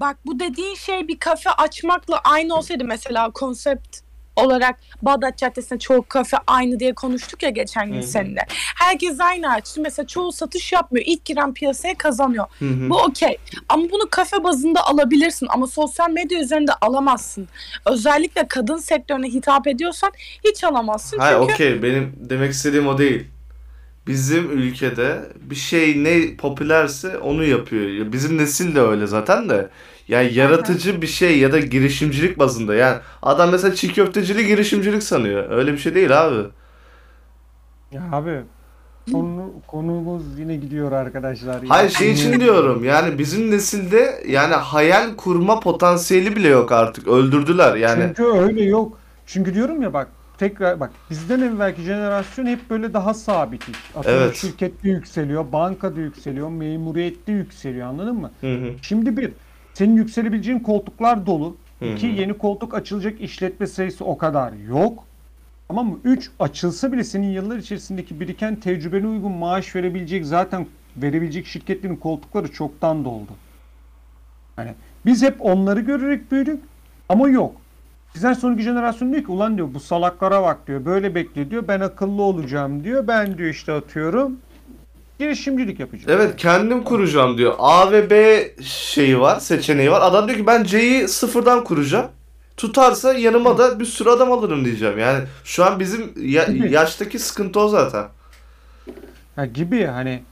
Bak 0.00 0.16
bu 0.26 0.40
dediğin 0.40 0.74
şey 0.74 1.08
bir 1.08 1.18
kafe 1.18 1.50
açmakla 1.50 2.18
aynı 2.24 2.54
olsaydı 2.56 2.84
mesela 2.84 3.30
konsept 3.30 3.98
olarak 4.36 4.76
Bağdat 5.02 5.38
Caddesi'nde 5.38 5.78
çoğu 5.78 6.02
kafe 6.02 6.36
aynı 6.46 6.80
diye 6.80 6.94
konuştuk 6.94 7.42
ya 7.42 7.50
geçen 7.50 7.92
gün 7.92 8.00
seninle. 8.00 8.46
Herkes 8.76 9.20
aynı 9.20 9.52
açtı. 9.52 9.80
Mesela 9.80 10.06
çoğu 10.06 10.32
satış 10.32 10.72
yapmıyor. 10.72 11.06
İlk 11.08 11.24
giren 11.24 11.54
piyasaya 11.54 11.94
kazanıyor. 11.98 12.46
Hı 12.58 12.64
hı. 12.64 12.90
Bu 12.90 13.02
okey. 13.02 13.36
Ama 13.68 13.82
bunu 13.90 14.08
kafe 14.10 14.44
bazında 14.44 14.86
alabilirsin 14.86 15.46
ama 15.50 15.66
sosyal 15.66 16.10
medya 16.10 16.40
üzerinde 16.40 16.72
alamazsın. 16.80 17.48
Özellikle 17.86 18.48
kadın 18.48 18.76
sektörüne 18.76 19.28
hitap 19.28 19.66
ediyorsan 19.66 20.12
hiç 20.44 20.64
alamazsın. 20.64 21.18
Hayır 21.18 21.38
Çünkü 21.38 21.52
okey 21.52 21.82
benim 21.82 22.12
demek 22.16 22.52
istediğim 22.52 22.86
o 22.86 22.98
değil. 22.98 23.26
Bizim 24.06 24.50
ülkede 24.58 25.20
bir 25.40 25.54
şey 25.54 26.04
ne 26.04 26.36
popülerse 26.36 27.18
onu 27.18 27.44
yapıyor. 27.44 27.88
Ya 27.88 28.12
Bizim 28.12 28.38
nesil 28.38 28.74
de 28.74 28.80
öyle 28.80 29.06
zaten 29.06 29.48
de. 29.48 29.68
Yani 30.08 30.34
yaratıcı 30.34 31.02
bir 31.02 31.06
şey 31.06 31.38
ya 31.38 31.52
da 31.52 31.58
girişimcilik 31.58 32.38
bazında. 32.38 32.74
Yani 32.74 32.98
adam 33.22 33.50
mesela 33.50 33.74
çiğ 33.74 33.92
köfteciliği 33.92 34.46
girişimcilik 34.46 35.02
sanıyor. 35.02 35.50
Öyle 35.50 35.72
bir 35.72 35.78
şey 35.78 35.94
değil 35.94 36.24
abi. 36.24 36.48
Ya 37.92 38.02
abi 38.12 38.40
konu, 39.12 39.52
konumuz 39.66 40.38
yine 40.38 40.56
gidiyor 40.56 40.92
arkadaşlar. 40.92 41.64
Hayır 41.68 41.90
şey 41.90 42.12
için 42.12 42.40
diyorum. 42.40 42.84
Yani 42.84 43.18
bizim 43.18 43.50
nesilde 43.50 44.22
yani 44.28 44.54
hayal 44.54 45.16
kurma 45.16 45.60
potansiyeli 45.60 46.36
bile 46.36 46.48
yok 46.48 46.72
artık. 46.72 47.08
Öldürdüler 47.08 47.76
yani. 47.76 48.04
Çünkü 48.06 48.24
öyle 48.24 48.62
yok. 48.64 48.98
Çünkü 49.26 49.54
diyorum 49.54 49.82
ya 49.82 49.92
bak 49.92 50.08
tekrar 50.38 50.80
bak 50.80 50.90
bizden 51.10 51.40
evvelki 51.40 51.82
jenerasyon 51.82 52.46
hep 52.46 52.70
böyle 52.70 52.92
daha 52.92 53.14
sabit 53.14 53.68
iş. 53.68 53.76
Evet. 54.04 54.36
şirkette 54.36 54.88
yükseliyor, 54.88 55.52
bankada 55.52 56.00
yükseliyor, 56.00 56.48
memuriyette 56.48 57.32
yükseliyor 57.32 57.86
anladın 57.86 58.16
mı? 58.16 58.30
Hı 58.40 58.54
hı. 58.54 58.70
Şimdi 58.82 59.16
bir, 59.16 59.32
senin 59.74 59.96
yükselebileceğin 59.96 60.58
koltuklar 60.58 61.26
dolu. 61.26 61.56
İki, 61.80 62.06
yeni 62.06 62.38
koltuk 62.38 62.74
açılacak 62.74 63.20
işletme 63.20 63.66
sayısı 63.66 64.04
o 64.04 64.18
kadar 64.18 64.52
yok. 64.52 65.04
Tamam 65.68 65.86
mı? 65.86 65.98
Üç, 66.04 66.30
açılsa 66.38 66.92
bile 66.92 67.04
senin 67.04 67.30
yıllar 67.30 67.56
içerisindeki 67.56 68.20
biriken 68.20 68.56
tecrübene 68.56 69.06
uygun 69.06 69.32
maaş 69.32 69.76
verebilecek 69.76 70.26
zaten 70.26 70.66
verebilecek 70.96 71.46
şirketlerin 71.46 71.96
koltukları 71.96 72.52
çoktan 72.52 73.04
doldu. 73.04 73.32
Hani 74.56 74.74
biz 75.06 75.22
hep 75.22 75.36
onları 75.40 75.80
görerek 75.80 76.32
büyüdük 76.32 76.60
ama 77.08 77.28
yok. 77.28 77.56
Bizden 78.14 78.32
sonraki 78.32 78.62
jenerasyon 78.62 79.12
diyor 79.12 79.24
ki 79.24 79.32
ulan 79.32 79.56
diyor 79.56 79.74
bu 79.74 79.80
salaklara 79.80 80.42
bak 80.42 80.66
diyor 80.66 80.84
böyle 80.84 81.14
bekle 81.14 81.50
diyor 81.50 81.68
ben 81.68 81.80
akıllı 81.80 82.22
olacağım 82.22 82.84
diyor 82.84 83.06
ben 83.06 83.38
diyor 83.38 83.48
işte 83.48 83.72
atıyorum 83.72 84.38
girişimcilik 85.18 85.80
yapacağım. 85.80 86.20
Evet 86.20 86.36
kendim 86.36 86.84
kuracağım 86.84 87.38
diyor. 87.38 87.54
A 87.58 87.92
ve 87.92 88.10
B 88.10 88.44
şeyi 88.64 89.20
var, 89.20 89.40
seçeneği 89.40 89.90
var. 89.90 90.00
Adam 90.02 90.28
diyor 90.28 90.38
ki 90.38 90.46
ben 90.46 90.64
C'yi 90.64 91.08
sıfırdan 91.08 91.64
kuracağım. 91.64 92.06
Tutarsa 92.56 93.12
yanıma 93.12 93.58
da 93.58 93.80
bir 93.80 93.84
sürü 93.84 94.10
adam 94.10 94.32
alırım 94.32 94.64
diyeceğim. 94.64 94.98
Yani 94.98 95.24
şu 95.44 95.64
an 95.64 95.80
bizim 95.80 96.12
ya- 96.16 96.44
Gibi. 96.44 96.72
yaştaki 96.72 97.18
sıkıntı 97.18 97.60
o 97.60 97.68
zaten. 97.68 98.04
Ha 99.36 99.46
gibi 99.46 99.76
ya, 99.76 99.94
hani 99.94 100.22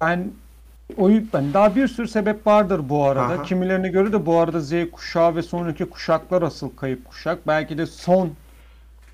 ben 0.00 0.30
o 0.96 1.10
yüzden 1.10 1.54
daha 1.54 1.76
bir 1.76 1.88
sürü 1.88 2.08
sebep 2.08 2.46
vardır 2.46 2.80
bu 2.88 3.04
arada. 3.04 3.34
Aha. 3.34 3.42
Kimilerine 3.42 3.88
göre 3.88 4.12
de 4.12 4.26
bu 4.26 4.38
arada 4.38 4.60
Z 4.60 4.72
kuşağı 4.92 5.36
ve 5.36 5.42
sonraki 5.42 5.84
kuşaklar 5.84 6.42
asıl 6.42 6.70
kayıp 6.76 7.04
kuşak. 7.08 7.46
Belki 7.46 7.78
de 7.78 7.86
son 7.86 8.30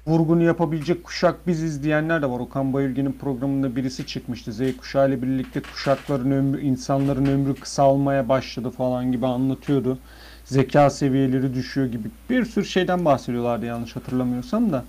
vurgunu 0.07 0.43
yapabilecek 0.43 1.05
kuşak 1.05 1.47
biziz 1.47 1.83
diyenler 1.83 2.23
de 2.23 2.31
var. 2.31 2.41
Okan 2.41 2.73
Bayülgen'in 2.73 3.13
programında 3.21 3.77
birisi 3.77 4.07
çıkmıştı. 4.07 4.53
Z 4.53 4.61
kuşağı 4.77 5.09
ile 5.09 5.23
birlikte 5.23 5.61
kuşakların 5.61 6.31
ömrü, 6.31 6.61
insanların 6.61 7.27
ömrü 7.27 7.55
kısalmaya 7.55 8.29
başladı 8.29 8.71
falan 8.71 9.13
gibi 9.13 9.27
anlatıyordu. 9.27 9.99
Zeka 10.45 10.91
seviyeleri 10.91 11.55
düşüyor 11.55 11.87
gibi 11.87 12.09
bir 12.31 12.45
sürü 12.45 12.65
şeyden 12.65 13.05
bahsediyorlardı 13.05 13.67
yanlış 13.67 13.97
hatırlamıyorsam 13.97 14.73
da. 14.73 14.85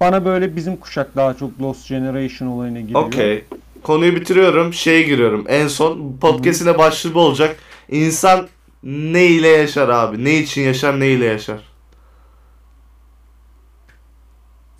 Bana 0.00 0.24
böyle 0.24 0.56
bizim 0.56 0.76
kuşak 0.76 1.16
daha 1.16 1.34
çok 1.34 1.62
Lost 1.62 1.88
Generation 1.88 2.48
olayına 2.48 2.80
giriyor. 2.80 3.06
Okey. 3.06 3.44
Konuyu 3.82 4.16
bitiriyorum. 4.16 4.74
Şeye 4.74 5.02
giriyorum. 5.02 5.44
En 5.48 5.68
son 5.68 6.16
podcast'ine 6.20 6.78
başlığı 6.78 7.20
olacak. 7.20 7.56
İnsan 7.90 8.48
ne 8.82 9.26
ile 9.26 9.48
yaşar 9.48 9.88
abi? 9.88 10.24
Ne 10.24 10.38
için 10.38 10.62
yaşar, 10.62 11.00
ne 11.00 11.08
ile 11.08 11.24
yaşar? 11.24 11.69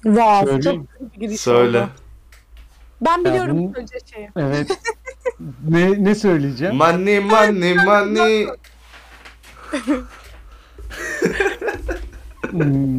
Wow, 0.02 0.46
Söyleyeyim. 0.50 0.88
çok 0.98 1.12
bir 1.14 1.20
giriş 1.20 1.40
Söyle. 1.40 1.78
oldu. 1.80 1.88
Ben 3.00 3.24
biliyorum 3.24 3.58
bunu- 3.58 3.72
söyleyeceği 3.74 4.00
şeyi. 4.14 4.30
Evet. 4.36 4.80
ne 5.68 6.04
ne 6.04 6.14
söyleyeceğim? 6.14 6.76
Money, 6.76 7.20
money, 7.20 7.74
money. 7.74 8.46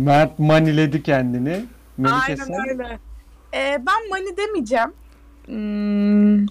Mert 0.06 0.40
maniledi 0.40 1.04
kendini. 1.04 1.66
Melike 1.98 2.38
sen? 2.38 2.54
Aynen 2.54 2.70
öyle. 2.70 3.00
Ee, 3.54 3.78
ben 3.88 4.10
mani 4.10 4.38
demeyeceğim. 4.38 4.94
Hmm, 5.46 6.46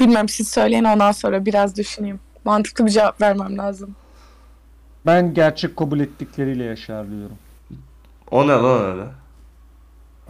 bilmem 0.00 0.28
siz 0.28 0.48
söyleyin 0.48 0.84
ondan 0.84 1.12
sonra 1.12 1.44
biraz 1.46 1.76
düşüneyim. 1.76 2.20
Mantıklı 2.44 2.86
bir 2.86 2.90
cevap 2.90 3.20
vermem 3.20 3.58
lazım. 3.58 3.96
Ben 5.06 5.34
gerçek 5.34 5.76
kabul 5.76 6.00
ettikleriyle 6.00 6.64
yaşar 6.64 7.10
diyorum. 7.10 7.36
O 8.30 8.42
ne 8.48 8.52
lan 8.52 8.84
öyle? 8.84 9.02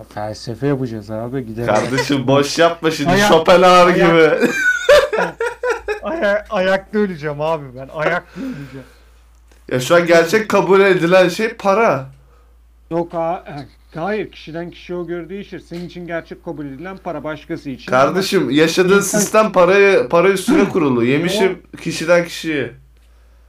Felsefe 0.04 0.66
yapacağız 0.66 1.10
abi 1.10 1.46
gidelim. 1.46 1.66
Kardeşim 1.74 2.26
boş 2.26 2.58
yapma 2.58 2.90
şimdi 2.90 3.10
Ayak- 3.10 3.28
Schopenhauer 3.28 3.86
ayak- 3.86 3.96
gibi. 3.96 4.50
Aya- 6.02 6.44
ayakta 6.50 6.98
öleceğim 6.98 7.40
abi 7.40 7.64
ben. 7.76 7.88
Ayakta 7.94 8.40
öleceğim. 8.40 8.86
ya 9.72 9.80
şu 9.80 9.94
an 9.94 10.06
gerçek 10.06 10.48
kabul 10.48 10.80
edilen 10.80 11.28
şey 11.28 11.48
para. 11.54 12.06
Yok 12.90 13.14
ha, 13.14 13.44
hayır 13.94 14.30
kişiden 14.30 14.70
kişiye 14.70 14.98
o 14.98 15.06
göre 15.06 15.28
değişir. 15.28 15.60
Senin 15.60 15.86
için 15.86 16.06
gerçek 16.06 16.44
kabul 16.44 16.66
edilen 16.66 16.96
para 16.96 17.24
başkası 17.24 17.70
için. 17.70 17.90
Kardeşim 17.90 18.50
yaşadığın 18.50 19.00
sistem 19.00 19.52
parayı 19.52 20.08
para 20.08 20.28
üstüne 20.28 20.68
kurulu. 20.68 21.04
Yemişim 21.04 21.62
kişiden 21.82 22.24
kişiye. 22.24 22.72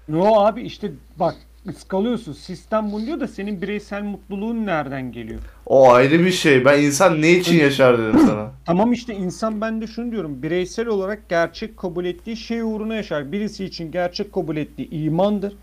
Yo 0.09 0.23
abi 0.35 0.61
işte 0.61 0.91
bak 1.15 1.35
ıskalıyorsun. 1.69 2.33
Sistem 2.33 2.91
bunu 2.91 3.05
diyor 3.05 3.19
da 3.19 3.27
senin 3.27 3.61
bireysel 3.61 4.03
mutluluğun 4.03 4.65
nereden 4.65 5.11
geliyor? 5.11 5.39
O 5.65 5.91
ayrı 5.91 6.19
bir 6.19 6.31
şey. 6.31 6.65
Ben 6.65 6.81
insan 6.81 7.21
ne 7.21 7.31
için 7.31 7.57
yaşar 7.59 7.97
dedim 7.99 8.19
sana. 8.19 8.51
Tamam 8.65 8.93
işte 8.93 9.13
insan 9.15 9.61
ben 9.61 9.81
de 9.81 9.87
şunu 9.87 10.11
diyorum. 10.11 10.43
Bireysel 10.43 10.87
olarak 10.87 11.29
gerçek 11.29 11.77
kabul 11.77 12.05
ettiği 12.05 12.37
şey 12.37 12.61
uğruna 12.61 12.95
yaşar. 12.95 13.31
Birisi 13.31 13.65
için 13.65 13.91
gerçek 13.91 14.33
kabul 14.33 14.57
ettiği 14.57 14.89
imandır. 14.89 15.53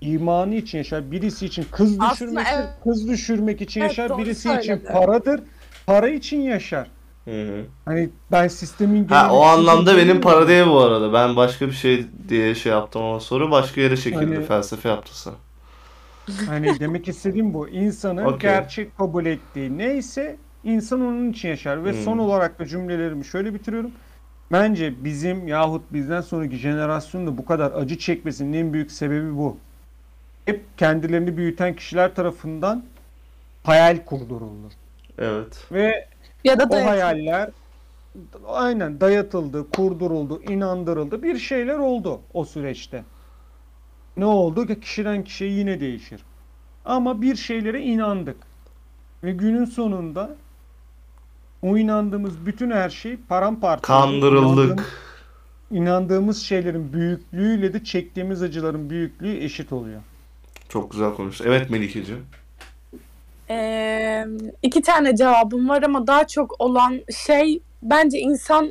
İmanı 0.00 0.54
için 0.54 0.78
yaşar. 0.78 1.10
Birisi 1.10 1.46
için 1.46 1.66
kız 1.70 1.96
Aslında 2.00 2.12
düşürmektir. 2.14 2.52
evet. 2.56 2.68
Kız 2.84 3.08
düşürmek 3.08 3.60
için 3.60 3.80
Evet, 3.80 3.90
yaşar. 3.90 4.08
doğru 4.08 4.18
Birisi 4.18 4.48
için 4.48 4.60
söyledin. 4.62 4.86
paradır. 4.92 5.40
Para 5.86 6.08
için 6.08 6.40
yaşar. 6.40 6.90
Hı 7.24 7.30
hı. 7.42 7.64
Hani 7.84 8.10
ben 8.32 8.48
sistemin 8.48 9.08
Ha 9.08 9.28
o 9.32 9.42
anlamda 9.42 9.96
benim 9.96 10.20
para 10.20 10.48
değil 10.48 10.66
bu 10.66 10.80
arada. 10.80 11.12
Ben 11.12 11.36
başka 11.36 11.66
bir 11.66 11.72
şey 11.72 12.06
diye 12.28 12.54
şey 12.54 12.72
yaptım 12.72 13.02
ama 13.02 13.20
soru 13.20 13.50
başka 13.50 13.80
yere 13.80 13.96
çekildi. 13.96 14.34
Hani- 14.34 14.42
Felsefe 14.46 14.88
yaptısı. 14.88 15.30
Hani 16.46 16.80
demek 16.80 17.08
istediğim 17.08 17.54
bu. 17.54 17.68
İnsanın 17.68 18.24
Okey. 18.24 18.38
gerçek 18.50 18.96
kabul 18.98 19.26
ettiği 19.26 19.78
neyse 19.78 20.36
insan 20.64 21.00
onun 21.00 21.30
için 21.30 21.48
yaşar. 21.48 21.84
Ve 21.84 21.92
Hmm. 21.92 21.98
son 22.02 22.18
olarak 22.18 22.58
da 22.58 22.66
cümlelerimi 22.66 23.24
şöyle 23.24 23.54
bitiriyorum. 23.54 23.90
Bence 24.52 25.04
bizim 25.04 25.48
yahut 25.48 25.92
bizden 25.92 26.20
sonraki 26.20 26.56
jenerasyonun 26.56 27.26
da 27.26 27.38
bu 27.38 27.44
kadar 27.44 27.72
acı 27.72 27.98
çekmesinin 27.98 28.52
en 28.52 28.72
büyük 28.72 28.92
sebebi 28.92 29.36
bu. 29.36 29.56
Hep 30.46 30.78
kendilerini 30.78 31.36
büyüten 31.36 31.76
kişiler 31.76 32.14
tarafından 32.14 32.84
hayal 33.64 34.04
kurduruldu. 34.04 34.68
Evet. 35.18 35.64
Ve 35.72 36.08
Ya 36.44 36.58
da 36.58 36.64
o 36.64 36.70
da 36.70 36.84
hayaller 36.86 37.50
aynen 38.46 39.00
dayatıldı, 39.00 39.70
kurduruldu, 39.70 40.42
inandırıldı. 40.42 41.22
Bir 41.22 41.38
şeyler 41.38 41.78
oldu 41.78 42.20
o 42.34 42.44
süreçte. 42.44 43.04
Ne 44.18 44.24
oldu? 44.24 44.66
Kişiden 44.80 45.24
kişiye 45.24 45.50
yine 45.50 45.80
değişir. 45.80 46.20
Ama 46.84 47.22
bir 47.22 47.36
şeylere 47.36 47.82
inandık. 47.82 48.36
Ve 49.24 49.32
günün 49.32 49.64
sonunda 49.64 50.30
o 51.62 51.76
inandığımız 51.78 52.46
bütün 52.46 52.70
her 52.70 52.90
şey 52.90 53.16
paramparça. 53.16 53.98
oldu. 54.04 54.10
Kandırıldık. 54.10 54.64
İnandığım- 54.78 54.84
İnandığımız 55.70 56.42
şeylerin 56.42 56.92
büyüklüğüyle 56.92 57.72
de 57.72 57.84
çektiğimiz 57.84 58.42
acıların 58.42 58.90
büyüklüğü 58.90 59.36
eşit 59.44 59.72
oluyor. 59.72 60.00
Çok 60.68 60.90
güzel 60.90 61.14
konuştun. 61.14 61.44
Evet 61.48 61.70
Melikeciğim. 61.70 62.26
Ee, 63.50 64.26
iki 64.62 64.82
tane 64.82 65.16
cevabım 65.16 65.68
var 65.68 65.82
ama 65.82 66.06
daha 66.06 66.26
çok 66.26 66.60
olan 66.60 67.00
şey 67.26 67.60
bence 67.82 68.18
insan 68.18 68.70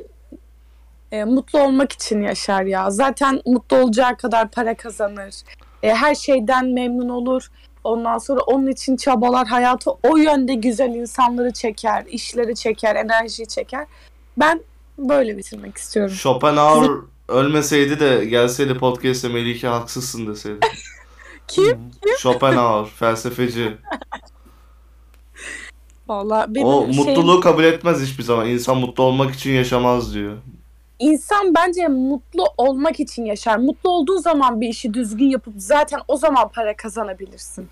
e, 1.12 1.24
mutlu 1.24 1.60
olmak 1.60 1.92
için 1.92 2.22
yaşar 2.22 2.62
ya. 2.62 2.90
Zaten 2.90 3.42
mutlu 3.46 3.76
olacağı 3.76 4.16
kadar 4.16 4.50
para 4.50 4.76
kazanır. 4.76 5.34
E, 5.82 5.94
her 5.94 6.14
şeyden 6.14 6.66
memnun 6.66 7.08
olur. 7.08 7.48
Ondan 7.84 8.18
sonra 8.18 8.40
onun 8.40 8.66
için 8.66 8.96
çabalar. 8.96 9.46
Hayatı 9.46 9.90
o 10.02 10.16
yönde 10.16 10.54
güzel 10.54 10.88
insanları 10.94 11.52
çeker, 11.52 12.04
işleri 12.08 12.54
çeker, 12.54 12.96
enerjiyi 12.96 13.48
çeker. 13.48 13.86
Ben 14.36 14.60
böyle 14.98 15.38
bitirmek 15.38 15.76
istiyorum. 15.76 16.14
Schopenhauer 16.14 16.90
ölmeseydi 17.28 18.00
de 18.00 18.24
gelseydi 18.24 18.78
podcast'te 18.78 19.28
Melike 19.28 19.66
haksızsın 19.68 20.26
deseydi. 20.26 20.58
Kim? 21.48 21.78
Schopenhauer 22.18 22.86
felsefeci. 22.86 23.76
Valla 26.08 26.46
benim 26.48 26.66
O 26.66 26.84
şeyim- 26.84 26.96
mutluluğu 26.96 27.40
kabul 27.40 27.64
etmez 27.64 28.02
hiçbir 28.02 28.22
zaman. 28.22 28.48
İnsan 28.48 28.76
mutlu 28.76 29.02
olmak 29.02 29.34
için 29.34 29.50
yaşamaz 29.50 30.14
diyor. 30.14 30.36
İnsan 30.98 31.54
bence 31.54 31.88
mutlu 31.88 32.44
olmak 32.56 33.00
için 33.00 33.24
yaşar. 33.24 33.58
Mutlu 33.58 33.90
olduğu 33.90 34.18
zaman 34.18 34.60
bir 34.60 34.68
işi 34.68 34.94
düzgün 34.94 35.26
yapıp 35.30 35.54
zaten 35.56 36.00
o 36.08 36.16
zaman 36.16 36.48
para 36.48 36.76
kazanabilirsin. 36.76 37.70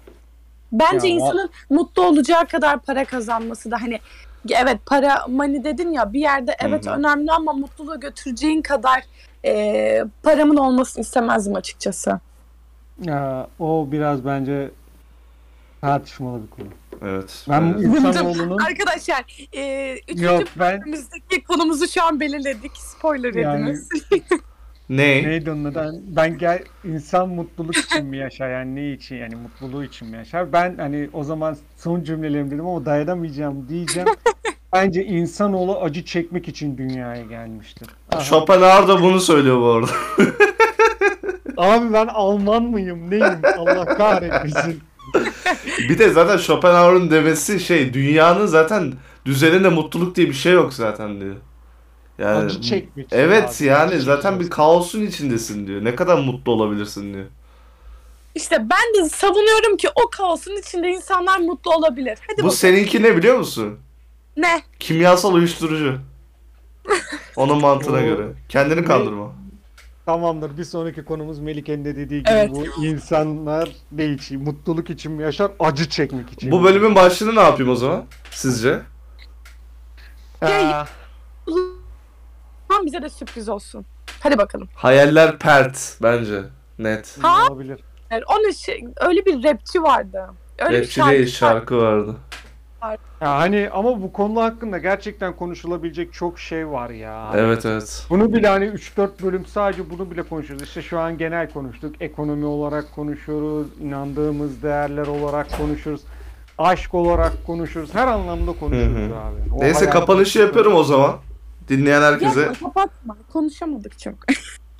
Bence 0.72 1.06
Ya, 1.08 1.14
o- 1.14 1.16
insanın 1.16 1.50
mutlu 1.70 2.02
olacağı 2.02 2.46
kadar 2.46 2.78
para 2.82 3.04
kazanması 3.04 3.70
da 3.70 3.82
hani 3.82 4.00
evet 4.50 4.78
para 4.86 5.26
money 5.28 5.64
dedin 5.64 5.92
ya 5.92 6.12
bir 6.12 6.20
yerde 6.20 6.56
evet 6.60 6.86
Hı 6.86 6.90
hı. 6.90 6.94
önemli 6.94 7.32
ama 7.32 7.52
mutluluğu 7.52 8.00
götüreceğin 8.00 8.62
kadar 8.62 9.02
e, 9.44 10.04
paramın 10.22 10.56
olmasını 10.56 11.02
istemezdim 11.02 11.54
açıkçası. 11.54 12.20
Ya, 13.02 13.48
o 13.58 13.88
biraz 13.92 14.24
bence 14.24 14.70
tartışmalı 15.80 16.42
bir 16.42 16.50
konu. 16.50 16.68
Evet. 17.03 17.44
Ben 17.49 17.62
evet. 17.62 17.84
insanoğlunun 17.84 18.59
Arkadaşlar 18.59 19.24
e, 19.53 19.94
üçüncü 20.09 20.24
yok 20.24 20.42
ben 20.57 20.80
bölümümüzdeki 20.80 21.44
konumuzu 21.44 21.88
şu 21.88 22.05
an 22.05 22.20
belirledik. 22.20 22.76
Spoiler 22.76 23.34
Yani- 23.34 23.64
ediniz. 23.64 23.88
Ne? 24.88 25.22
neydi 25.28 25.51
onun 25.51 25.64
adı? 25.64 25.74
Ben, 25.74 26.16
ben 26.16 26.38
gel 26.38 26.62
insan 26.84 27.28
mutluluk 27.28 27.76
için 27.76 28.07
mi 28.07 28.16
yaşar 28.16 28.51
yani 28.51 28.74
ne 28.74 28.92
için 28.92 29.16
yani 29.16 29.34
mutluluğu 29.34 29.84
için 29.84 30.09
mi 30.09 30.16
yaşar? 30.16 30.53
Ben 30.53 30.76
hani 30.78 31.11
o 31.12 31.24
zaman 31.24 31.57
son 31.76 32.03
cümlelerim 32.03 32.51
dedim 32.51 32.66
ama 32.66 32.86
dayanamayacağım 32.86 33.68
diyeceğim. 33.68 34.09
Bence 34.72 35.05
insanoğlu 35.05 35.80
acı 35.80 36.05
çekmek 36.05 36.49
için 36.49 36.78
dünyaya 36.78 37.22
gelmiştir. 37.22 37.88
Aha. 38.12 38.20
Schopenhauer 38.20 38.88
da 38.88 39.03
bunu 39.03 39.20
söylüyor 39.20 39.61
bu 39.61 39.66
arada. 39.66 39.90
Abi 41.57 41.92
ben 41.92 42.07
Alman 42.07 42.62
mıyım 42.62 43.11
neyim 43.11 43.40
Allah 43.59 43.84
kahretmesin. 43.84 44.82
Bir 45.78 45.99
de 45.99 46.11
zaten 46.11 46.36
Schopenhauer'un 46.36 47.11
demesi 47.11 47.61
şey 47.61 47.94
dünyanın 47.94 48.47
zaten 48.47 48.92
düzeninde 49.24 49.68
mutluluk 49.68 50.16
diye 50.16 50.28
bir 50.28 50.34
şey 50.34 50.53
yok 50.53 50.74
zaten 50.74 51.20
diyor. 51.20 51.36
Yani 52.18 52.44
Acı 52.44 52.62
çekmek 52.62 53.07
Evet 53.12 53.57
abi, 53.61 53.64
yani 53.66 53.94
acı 53.94 54.03
zaten 54.03 54.40
bir 54.40 54.51
kaosun 54.51 55.03
içindesin 55.03 55.66
diyor. 55.66 55.84
Ne 55.84 55.94
kadar 55.94 56.18
mutlu 56.18 56.53
olabilirsin 56.53 57.14
diyor. 57.14 57.26
İşte 58.34 58.59
ben 58.70 59.05
de 59.05 59.09
savunuyorum 59.09 59.76
ki 59.76 59.88
o 59.94 60.11
kaosun 60.11 60.57
içinde 60.57 60.88
insanlar 60.88 61.38
mutlu 61.38 61.74
olabilir. 61.74 62.18
Hadi 62.20 62.32
Bu 62.32 62.36
bakalım. 62.36 62.51
seninki 62.57 63.03
ne 63.03 63.16
biliyor 63.16 63.38
musun? 63.38 63.78
Ne? 64.36 64.62
Kimyasal 64.80 65.34
uyuşturucu. 65.34 65.99
Onun 67.36 67.61
mantığına 67.61 68.01
göre. 68.01 68.26
Kendini 68.49 68.84
kandırma. 68.84 69.32
Tamamdır 70.07 70.59
bir 70.59 70.64
sonraki 70.64 71.04
konumuz 71.04 71.38
Melike'nin 71.38 71.84
de 71.84 71.96
dediği 71.96 72.18
gibi 72.18 72.30
Evet. 72.30 72.50
bu 72.50 72.84
insanlar 72.84 73.68
ne 73.92 74.07
için 74.07 74.42
mutluluk 74.42 74.90
için 74.90 75.12
mi 75.12 75.22
yaşar 75.22 75.50
acı 75.61 75.88
çekmek 75.88 76.32
için 76.32 76.50
Bu 76.50 76.59
mi? 76.61 76.64
bölümün 76.64 76.94
başlığını 76.94 77.34
ne 77.34 77.40
yapayım 77.40 77.72
o 77.72 77.74
zaman? 77.76 78.04
Sizce? 78.30 78.80
Aa, 80.42 80.84
Tam 82.68 82.86
bize 82.86 83.02
de 83.02 83.09
sürpriz 83.09 83.48
olsun. 83.48 83.86
Hadi 84.20 84.38
bakalım. 84.38 84.68
Hayaller 84.74 85.38
pert 85.38 85.98
bence. 86.02 86.42
Net. 86.78 87.18
Ha? 87.22 87.46
olabilir. 87.50 87.80
Yani 88.11 88.22
onun 88.28 88.50
şey, 88.50 88.84
öyle 89.00 89.26
bir 89.26 89.44
rapçi 89.44 89.82
vardı. 89.82 90.26
Öyle 90.59 90.78
Rapçi 90.80 91.02
değil 91.02 91.26
şarkı 91.26 91.76
vardı. 91.76 92.16
Ya 93.20 93.38
hani 93.38 93.70
ama 93.72 94.02
bu 94.02 94.12
konu 94.12 94.42
hakkında 94.42 94.78
gerçekten 94.78 95.36
konuşulabilecek 95.36 96.12
çok 96.12 96.38
şey 96.38 96.68
var 96.68 96.90
ya. 96.90 97.32
Evet 97.34 97.66
evet. 97.66 98.06
Bunu 98.10 98.32
bile 98.32 98.48
hani 98.48 98.64
3-4 98.64 99.22
bölüm 99.22 99.46
sadece 99.46 99.90
bunu 99.90 100.10
bile 100.10 100.22
konuşuyoruz. 100.22 100.68
İşte 100.68 100.82
şu 100.82 100.98
an 100.98 101.18
genel 101.18 101.50
konuştuk. 101.50 101.94
Ekonomi 102.00 102.44
olarak 102.44 102.94
konuşuyoruz. 102.94 103.66
inandığımız 103.80 104.62
değerler 104.62 105.06
olarak 105.06 105.58
konuşuyoruz. 105.58 106.02
Aşk 106.58 106.94
olarak 106.94 107.46
konuşuyoruz. 107.46 107.94
Her 107.94 108.06
anlamda 108.06 108.52
konuşuyoruz 108.52 108.96
Hı 108.96 109.14
hı. 109.14 109.18
abi. 109.18 109.54
O 109.54 109.60
Neyse 109.60 109.90
kapanışı 109.90 110.38
yapıyorum 110.38 110.74
o 110.74 110.84
zaman. 110.84 111.16
Dinleyen 111.68 112.02
herkese. 112.02 112.40
Yapma 112.40 112.68
kapatma. 112.68 113.16
Konuşamadık 113.32 113.98
çok. 113.98 114.14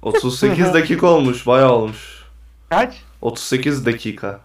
38 0.03 0.75
dakika 0.75 1.07
olmuş. 1.07 1.47
Bayağı 1.47 1.73
olmuş. 1.73 2.25
Kaç? 2.71 2.95
38 3.23 3.87
dakika. 3.87 4.41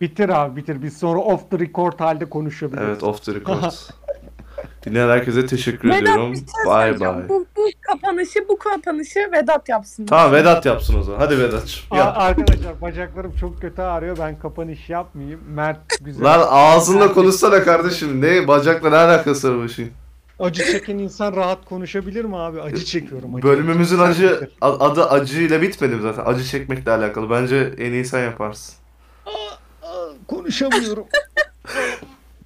Bitir 0.00 0.28
abi 0.28 0.56
bitir. 0.56 0.82
Biz 0.82 0.96
sonra 0.96 1.18
off 1.20 1.50
the 1.50 1.58
record 1.58 2.00
halde 2.00 2.24
konuşabiliriz. 2.24 2.88
Evet 2.88 3.02
off 3.02 3.24
the 3.24 3.34
record. 3.34 3.72
Dinleyen 4.86 5.08
herkese 5.08 5.46
teşekkür 5.46 5.88
Vedat 5.88 6.02
ediyorum. 6.02 6.32
bir 6.32 6.36
şey 6.36 7.00
bye. 7.00 7.28
Bu, 7.28 7.46
bu 7.56 7.68
kapanışı 7.80 8.48
bu 8.48 8.58
kapanışı 8.58 9.20
Vedat 9.32 9.68
yapsın. 9.68 10.06
Tamam 10.06 10.32
Vedat 10.32 10.66
yapsın 10.66 10.98
o 10.98 11.02
zaman. 11.02 11.18
Hadi. 11.18 11.34
Aa, 11.90 11.96
Yap. 11.96 12.14
arkadaşlar 12.18 12.80
bacaklarım 12.80 13.32
çok 13.40 13.60
kötü 13.60 13.82
ağrıyor. 13.82 14.18
Ben 14.18 14.38
kapanış 14.38 14.90
yapmayayım. 14.90 15.40
Mert 15.48 15.78
güzel. 16.00 16.24
Lan 16.24 16.46
ağzınla 16.50 17.12
konuşsana 17.12 17.62
kardeşim. 17.62 18.20
Ne 18.22 18.48
bacakla 18.48 18.90
ne 18.90 18.96
alakası 18.96 19.56
var 19.58 19.64
bu 19.64 19.68
şeyin? 19.68 19.92
Acı 20.38 20.64
çeken 20.72 20.98
insan 20.98 21.36
rahat 21.36 21.64
konuşabilir 21.64 22.24
mi 22.24 22.36
abi? 22.36 22.60
Acı 22.62 22.84
çekiyorum. 22.84 23.34
Acı. 23.34 23.42
Bölümümüzün 23.48 23.98
acı 23.98 24.30
bitir. 24.42 24.48
a- 24.60 24.78
adı 24.90 25.04
acıyla 25.04 25.62
bitmedi 25.62 25.94
mi 25.96 26.02
zaten? 26.02 26.22
Acı 26.26 26.44
çekmekle 26.44 26.90
alakalı. 26.92 27.30
Bence 27.30 27.74
en 27.78 27.92
iyi 27.92 28.04
sen 28.04 28.24
yaparsın. 28.24 28.74
Konuşamıyorum. 30.28 31.06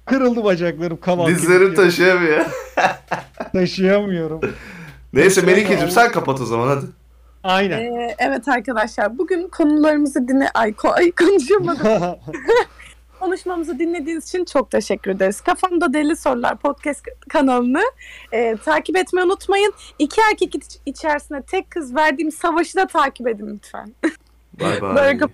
Kırıldı 0.05 0.43
bacaklarım. 0.43 0.99
Kaval 0.99 1.27
Dizlerim 1.27 1.75
taşıyamıyor. 1.75 2.45
Taşıyamıyorum. 3.53 4.41
Neyse 5.13 5.41
Melike'cim 5.41 5.89
sen 5.89 6.11
kapat 6.11 6.41
o 6.41 6.45
zaman 6.45 6.67
hadi. 6.67 6.85
Aynen. 7.43 7.79
Ee, 7.79 8.15
evet 8.19 8.47
arkadaşlar 8.47 9.17
bugün 9.17 9.47
konularımızı 9.47 10.27
dinle 10.27 10.49
ay, 10.53 10.69
ko- 10.69 10.93
ay 10.93 11.11
konuşamadım. 11.11 11.87
Konuşmamızı 13.19 13.79
dinlediğiniz 13.79 14.27
için 14.27 14.45
çok 14.45 14.71
teşekkür 14.71 15.11
ederiz. 15.11 15.41
Kafamda 15.41 15.93
Deli 15.93 16.15
Sorular 16.15 16.57
podcast 16.57 17.05
kanalını 17.29 17.81
e, 18.31 18.55
takip 18.65 18.97
etmeyi 18.97 19.25
unutmayın. 19.25 19.73
İki 19.99 20.21
erkek 20.31 20.55
iç- 20.55 20.79
içerisinde 20.85 21.41
tek 21.41 21.71
kız 21.71 21.95
verdiğim 21.95 22.31
savaşı 22.31 22.77
da 22.77 22.87
takip 22.87 23.27
edin 23.27 23.55
lütfen. 23.55 23.93
Bay 24.59 24.81
bay. 24.81 25.19